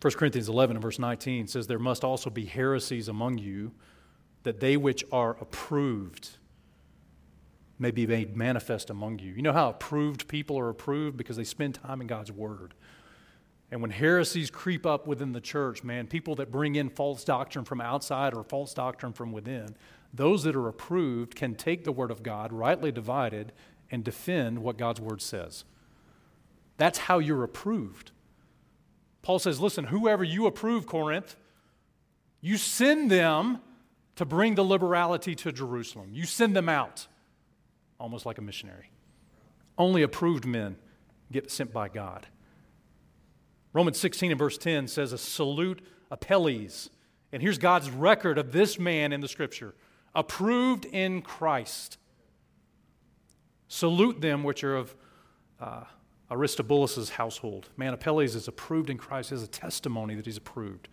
[0.00, 3.70] 1 Corinthians 11 and verse 19 says, There must also be heresies among you,
[4.42, 6.30] that they which are approved
[7.78, 9.32] may be made manifest among you.
[9.32, 11.16] You know how approved people are approved?
[11.16, 12.74] Because they spend time in God's Word.
[13.70, 17.64] And when heresies creep up within the church, man, people that bring in false doctrine
[17.64, 19.74] from outside or false doctrine from within,
[20.12, 23.52] those that are approved can take the Word of God, rightly divided,
[23.90, 25.64] and defend what God's Word says.
[26.76, 28.10] That's how you're approved.
[29.22, 31.36] Paul says, listen, whoever you approve, Corinth,
[32.40, 33.60] you send them
[34.16, 36.10] to bring the liberality to Jerusalem.
[36.12, 37.06] You send them out
[38.02, 38.90] almost like a missionary.
[39.78, 40.76] Only approved men
[41.30, 42.26] get sent by God.
[43.72, 45.80] Romans 16 and verse 10 says, A salute
[46.10, 46.90] Apelles.
[47.32, 49.74] And here's God's record of this man in the scripture
[50.14, 51.96] approved in Christ.
[53.68, 54.94] Salute them which are of
[55.58, 55.84] uh,
[56.30, 57.70] Aristobulus' household.
[57.78, 60.88] Man, Apelles is approved in Christ as a testimony that he's approved.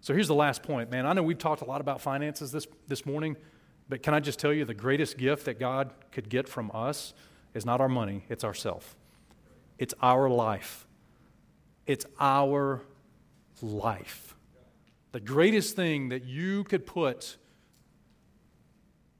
[0.00, 1.06] So here's the last point, man.
[1.06, 3.36] I know we've talked a lot about finances this, this morning,
[3.90, 7.12] but can I just tell you the greatest gift that God could get from us
[7.54, 8.96] is not our money, it's ourself.
[9.78, 10.86] It's our life.
[11.86, 12.82] It's our
[13.60, 14.36] life.
[15.10, 17.36] The greatest thing that you could put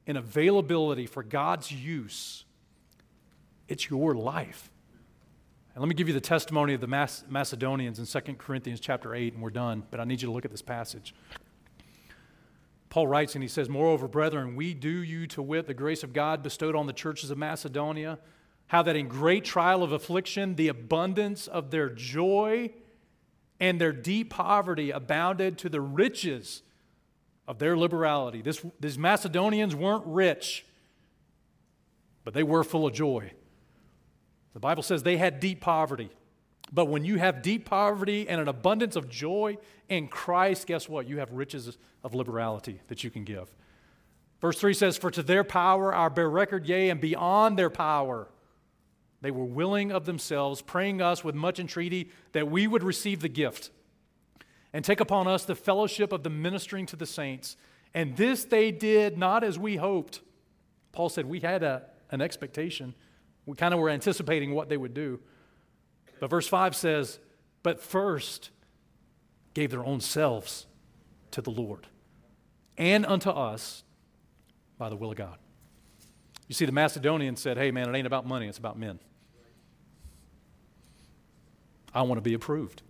[0.06, 2.44] in availability for God's use,
[3.66, 4.70] it's your life.
[5.74, 6.86] And let me give you the testimony of the
[7.28, 10.44] Macedonians in 2 Corinthians chapter 8, and we're done, but I need you to look
[10.44, 11.12] at this passage.
[12.90, 16.12] Paul writes and he says, Moreover, brethren, we do you to wit the grace of
[16.12, 18.18] God bestowed on the churches of Macedonia,
[18.66, 22.70] how that in great trial of affliction, the abundance of their joy
[23.60, 26.62] and their deep poverty abounded to the riches
[27.46, 28.42] of their liberality.
[28.42, 30.66] This, these Macedonians weren't rich,
[32.24, 33.32] but they were full of joy.
[34.52, 36.10] The Bible says they had deep poverty.
[36.72, 39.58] But when you have deep poverty and an abundance of joy
[39.88, 41.08] in Christ, guess what?
[41.08, 43.52] You have riches of liberality that you can give.
[44.40, 48.28] Verse 3 says, For to their power I bear record, yea, and beyond their power.
[49.20, 53.28] They were willing of themselves, praying us with much entreaty that we would receive the
[53.28, 53.70] gift
[54.72, 57.56] and take upon us the fellowship of the ministering to the saints.
[57.92, 60.20] And this they did not as we hoped.
[60.92, 62.94] Paul said we had a, an expectation.
[63.46, 65.20] We kind of were anticipating what they would do.
[66.20, 67.18] But verse 5 says,
[67.62, 68.50] But first
[69.54, 70.66] gave their own selves
[71.32, 71.88] to the Lord
[72.78, 73.82] and unto us
[74.78, 75.38] by the will of God.
[76.46, 79.00] You see, the Macedonians said, Hey, man, it ain't about money, it's about men.
[81.94, 82.82] I want to be approved.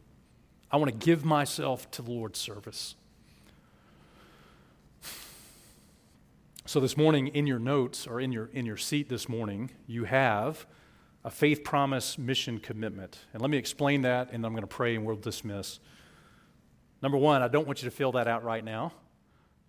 [0.70, 2.94] I want to give myself to the Lord's service.
[6.66, 10.04] So, this morning, in your notes or in your, in your seat this morning, you
[10.04, 10.66] have
[11.24, 13.18] a faith promise mission commitment.
[13.32, 15.80] And let me explain that, and I'm going to pray and we'll dismiss.
[17.02, 18.92] Number one, I don't want you to fill that out right now.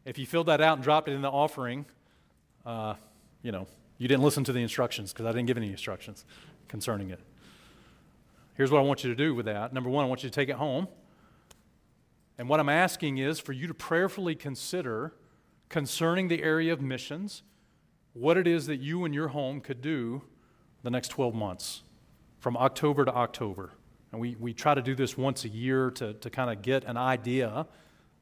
[0.06, 1.86] If you filled that out and dropped it in the offering,
[2.66, 2.96] uh,
[3.44, 6.26] you know, you didn't listen to the instructions because I didn't give any instructions
[6.68, 7.20] concerning it.
[8.56, 9.74] Here's what I want you to do with that.
[9.74, 10.88] Number one, I want you to take it home.
[12.38, 15.14] And what I'm asking is for you to prayerfully consider
[15.70, 17.44] concerning the area of missions,
[18.14, 20.24] what it is that you and your home could do
[20.84, 21.84] the next 12 months
[22.40, 23.72] from October to October.
[24.12, 26.84] And we, we try to do this once a year to, to kind of get
[26.84, 27.68] an idea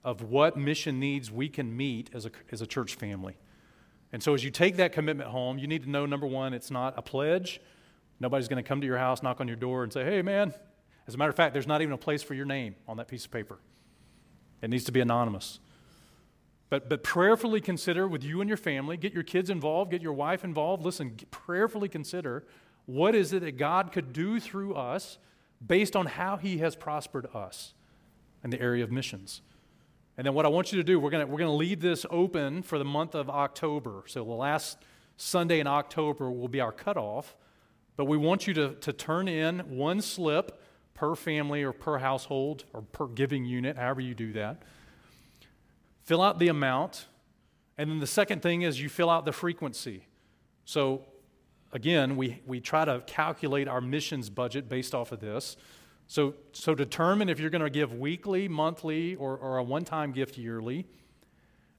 [0.03, 3.35] of what mission needs we can meet as a, as a church family.
[4.11, 6.71] And so, as you take that commitment home, you need to know number one, it's
[6.71, 7.61] not a pledge.
[8.19, 10.53] Nobody's going to come to your house, knock on your door, and say, hey, man.
[11.07, 13.07] As a matter of fact, there's not even a place for your name on that
[13.07, 13.57] piece of paper.
[14.61, 15.59] It needs to be anonymous.
[16.69, 20.13] But, but prayerfully consider with you and your family, get your kids involved, get your
[20.13, 20.83] wife involved.
[20.83, 22.45] Listen, prayerfully consider
[22.85, 25.17] what is it that God could do through us
[25.65, 27.73] based on how He has prospered us
[28.43, 29.41] in the area of missions.
[30.15, 32.61] And then what I want you to do, we're going we're to leave this open
[32.61, 34.03] for the month of October.
[34.05, 34.77] So the last
[35.17, 37.35] Sunday in October will be our cutoff.
[37.95, 40.61] But we want you to, to turn in one slip
[40.93, 44.61] per family or per household or per giving unit, however you do that
[46.09, 47.05] fill out the amount,
[47.77, 50.07] and then the second thing is you fill out the frequency.
[50.65, 51.05] So,
[51.71, 55.55] again, we, we try to calculate our missions budget based off of this.
[56.07, 60.11] So, so determine if you're going to give weekly, monthly, or, or a one time
[60.11, 60.87] gift yearly.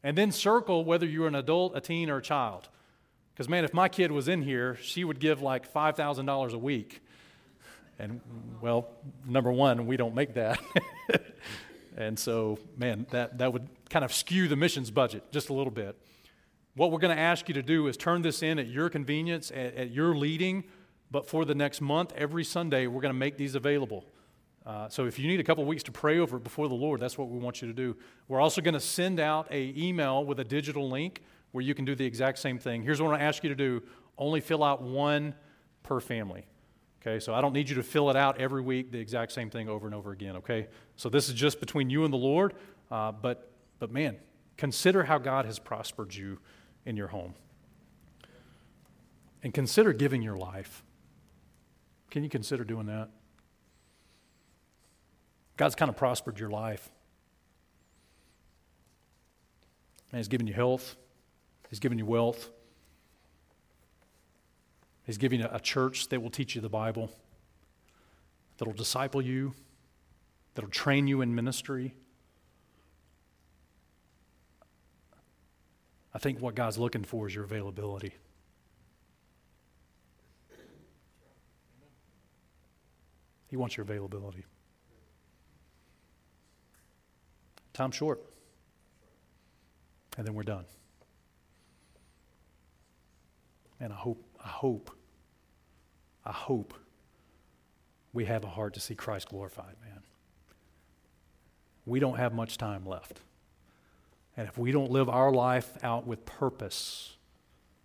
[0.04, 2.68] And then circle whether you're an adult, a teen, or a child.
[3.34, 7.02] Because, man, if my kid was in here, she would give like $5,000 a week.
[7.98, 8.20] And,
[8.60, 8.90] well,
[9.26, 10.60] number one, we don't make that.
[12.00, 15.70] And so, man, that, that would kind of skew the missions budget just a little
[15.70, 16.00] bit.
[16.74, 19.50] What we're going to ask you to do is turn this in at your convenience,
[19.50, 20.64] at, at your leading,
[21.10, 24.06] but for the next month, every Sunday, we're going to make these available.
[24.64, 27.00] Uh, so if you need a couple weeks to pray over it before the Lord,
[27.00, 27.94] that's what we want you to do.
[28.28, 31.20] We're also going to send out a email with a digital link
[31.52, 32.82] where you can do the exact same thing.
[32.82, 33.82] Here's what I ask you to do:
[34.16, 35.34] only fill out one
[35.82, 36.46] per family.
[37.00, 39.48] Okay, so I don't need you to fill it out every week, the exact same
[39.48, 40.68] thing over and over again, okay?
[40.96, 42.52] So this is just between you and the Lord,
[42.90, 44.18] uh, but, but man,
[44.58, 46.38] consider how God has prospered you
[46.84, 47.34] in your home.
[49.42, 50.84] And consider giving your life.
[52.10, 53.08] Can you consider doing that?
[55.56, 56.90] God's kind of prospered your life.
[60.12, 60.96] And He's given you health,
[61.70, 62.50] He's given you wealth.
[65.10, 67.10] He's giving a church that will teach you the Bible,
[68.58, 69.54] that will disciple you,
[70.54, 71.96] that'll train you in ministry.
[76.14, 78.14] I think what God's looking for is your availability.
[83.48, 84.44] He wants your availability.
[87.72, 88.22] Time short.
[90.16, 90.66] And then we're done.
[93.80, 94.92] And I hope, I hope,
[96.24, 96.74] I hope
[98.12, 100.02] we have a heart to see Christ glorified, man.
[101.86, 103.20] We don't have much time left.
[104.36, 107.16] And if we don't live our life out with purpose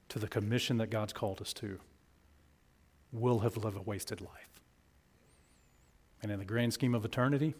[0.09, 1.79] to the commission that God's called us to,
[3.11, 4.61] we'll have lived a wasted life.
[6.21, 7.55] And in the grand scheme of eternity,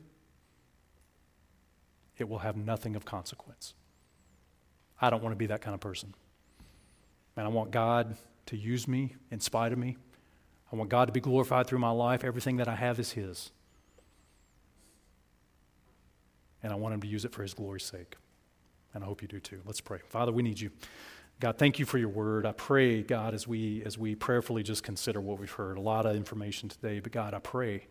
[2.18, 3.74] it will have nothing of consequence.
[5.02, 6.14] I don't want to be that kind of person.
[7.36, 8.16] And I want God
[8.48, 9.98] to use me in spite of me.
[10.76, 12.26] I want God to be glorified through my life.
[12.26, 13.52] Everything that I have is His.
[16.62, 18.16] And I want Him to use it for His glory's sake.
[18.94, 19.62] And I hope you do too.
[19.66, 20.00] Let's pray.
[20.10, 20.72] Father, we need you.
[21.40, 22.46] God, thank you for your word.
[22.46, 26.06] I pray, God, as we as we prayerfully just consider what we've heard, a lot
[26.06, 27.88] of information today, but God, I pray,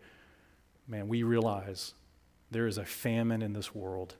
[0.87, 1.93] man, we realize
[2.51, 4.15] there is a famine in this world.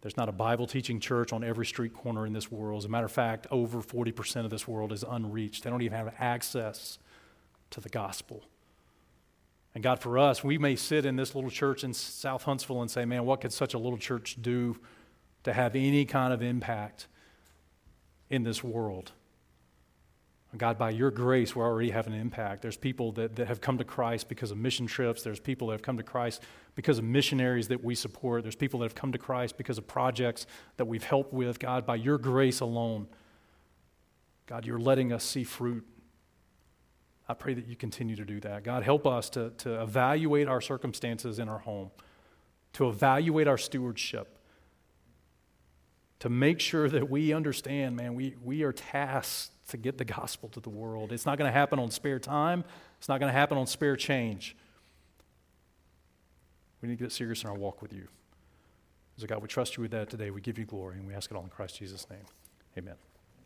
[0.00, 2.82] There's not a Bible teaching church on every street corner in this world.
[2.82, 5.64] As a matter of fact, over 40% of this world is unreached.
[5.64, 6.98] They don't even have access
[7.70, 8.44] to the gospel.
[9.74, 12.90] And God, for us, we may sit in this little church in South Huntsville and
[12.90, 14.78] say, man, what could such a little church do
[15.44, 17.08] to have any kind of impact
[18.30, 19.12] in this world?
[20.56, 22.62] God, by your grace, we're already having an impact.
[22.62, 25.22] There's people that, that have come to Christ because of mission trips.
[25.22, 26.42] There's people that have come to Christ
[26.74, 28.42] because of missionaries that we support.
[28.42, 30.46] There's people that have come to Christ because of projects
[30.76, 31.58] that we've helped with.
[31.58, 33.06] God, by your grace alone,
[34.46, 35.86] God, you're letting us see fruit.
[37.28, 38.62] I pray that you continue to do that.
[38.62, 41.90] God, help us to, to evaluate our circumstances in our home,
[42.74, 44.38] to evaluate our stewardship,
[46.20, 50.48] to make sure that we understand, man, we, we are tasked to get the gospel
[50.50, 51.12] to the world.
[51.12, 52.64] It's not going to happen on spare time,
[52.98, 54.56] it's not going to happen on spare change.
[56.80, 58.06] We need to get serious in our walk with you.
[59.16, 60.30] So, God, we trust you with that today.
[60.30, 62.26] We give you glory, and we ask it all in Christ Jesus' name.
[62.76, 63.05] Amen.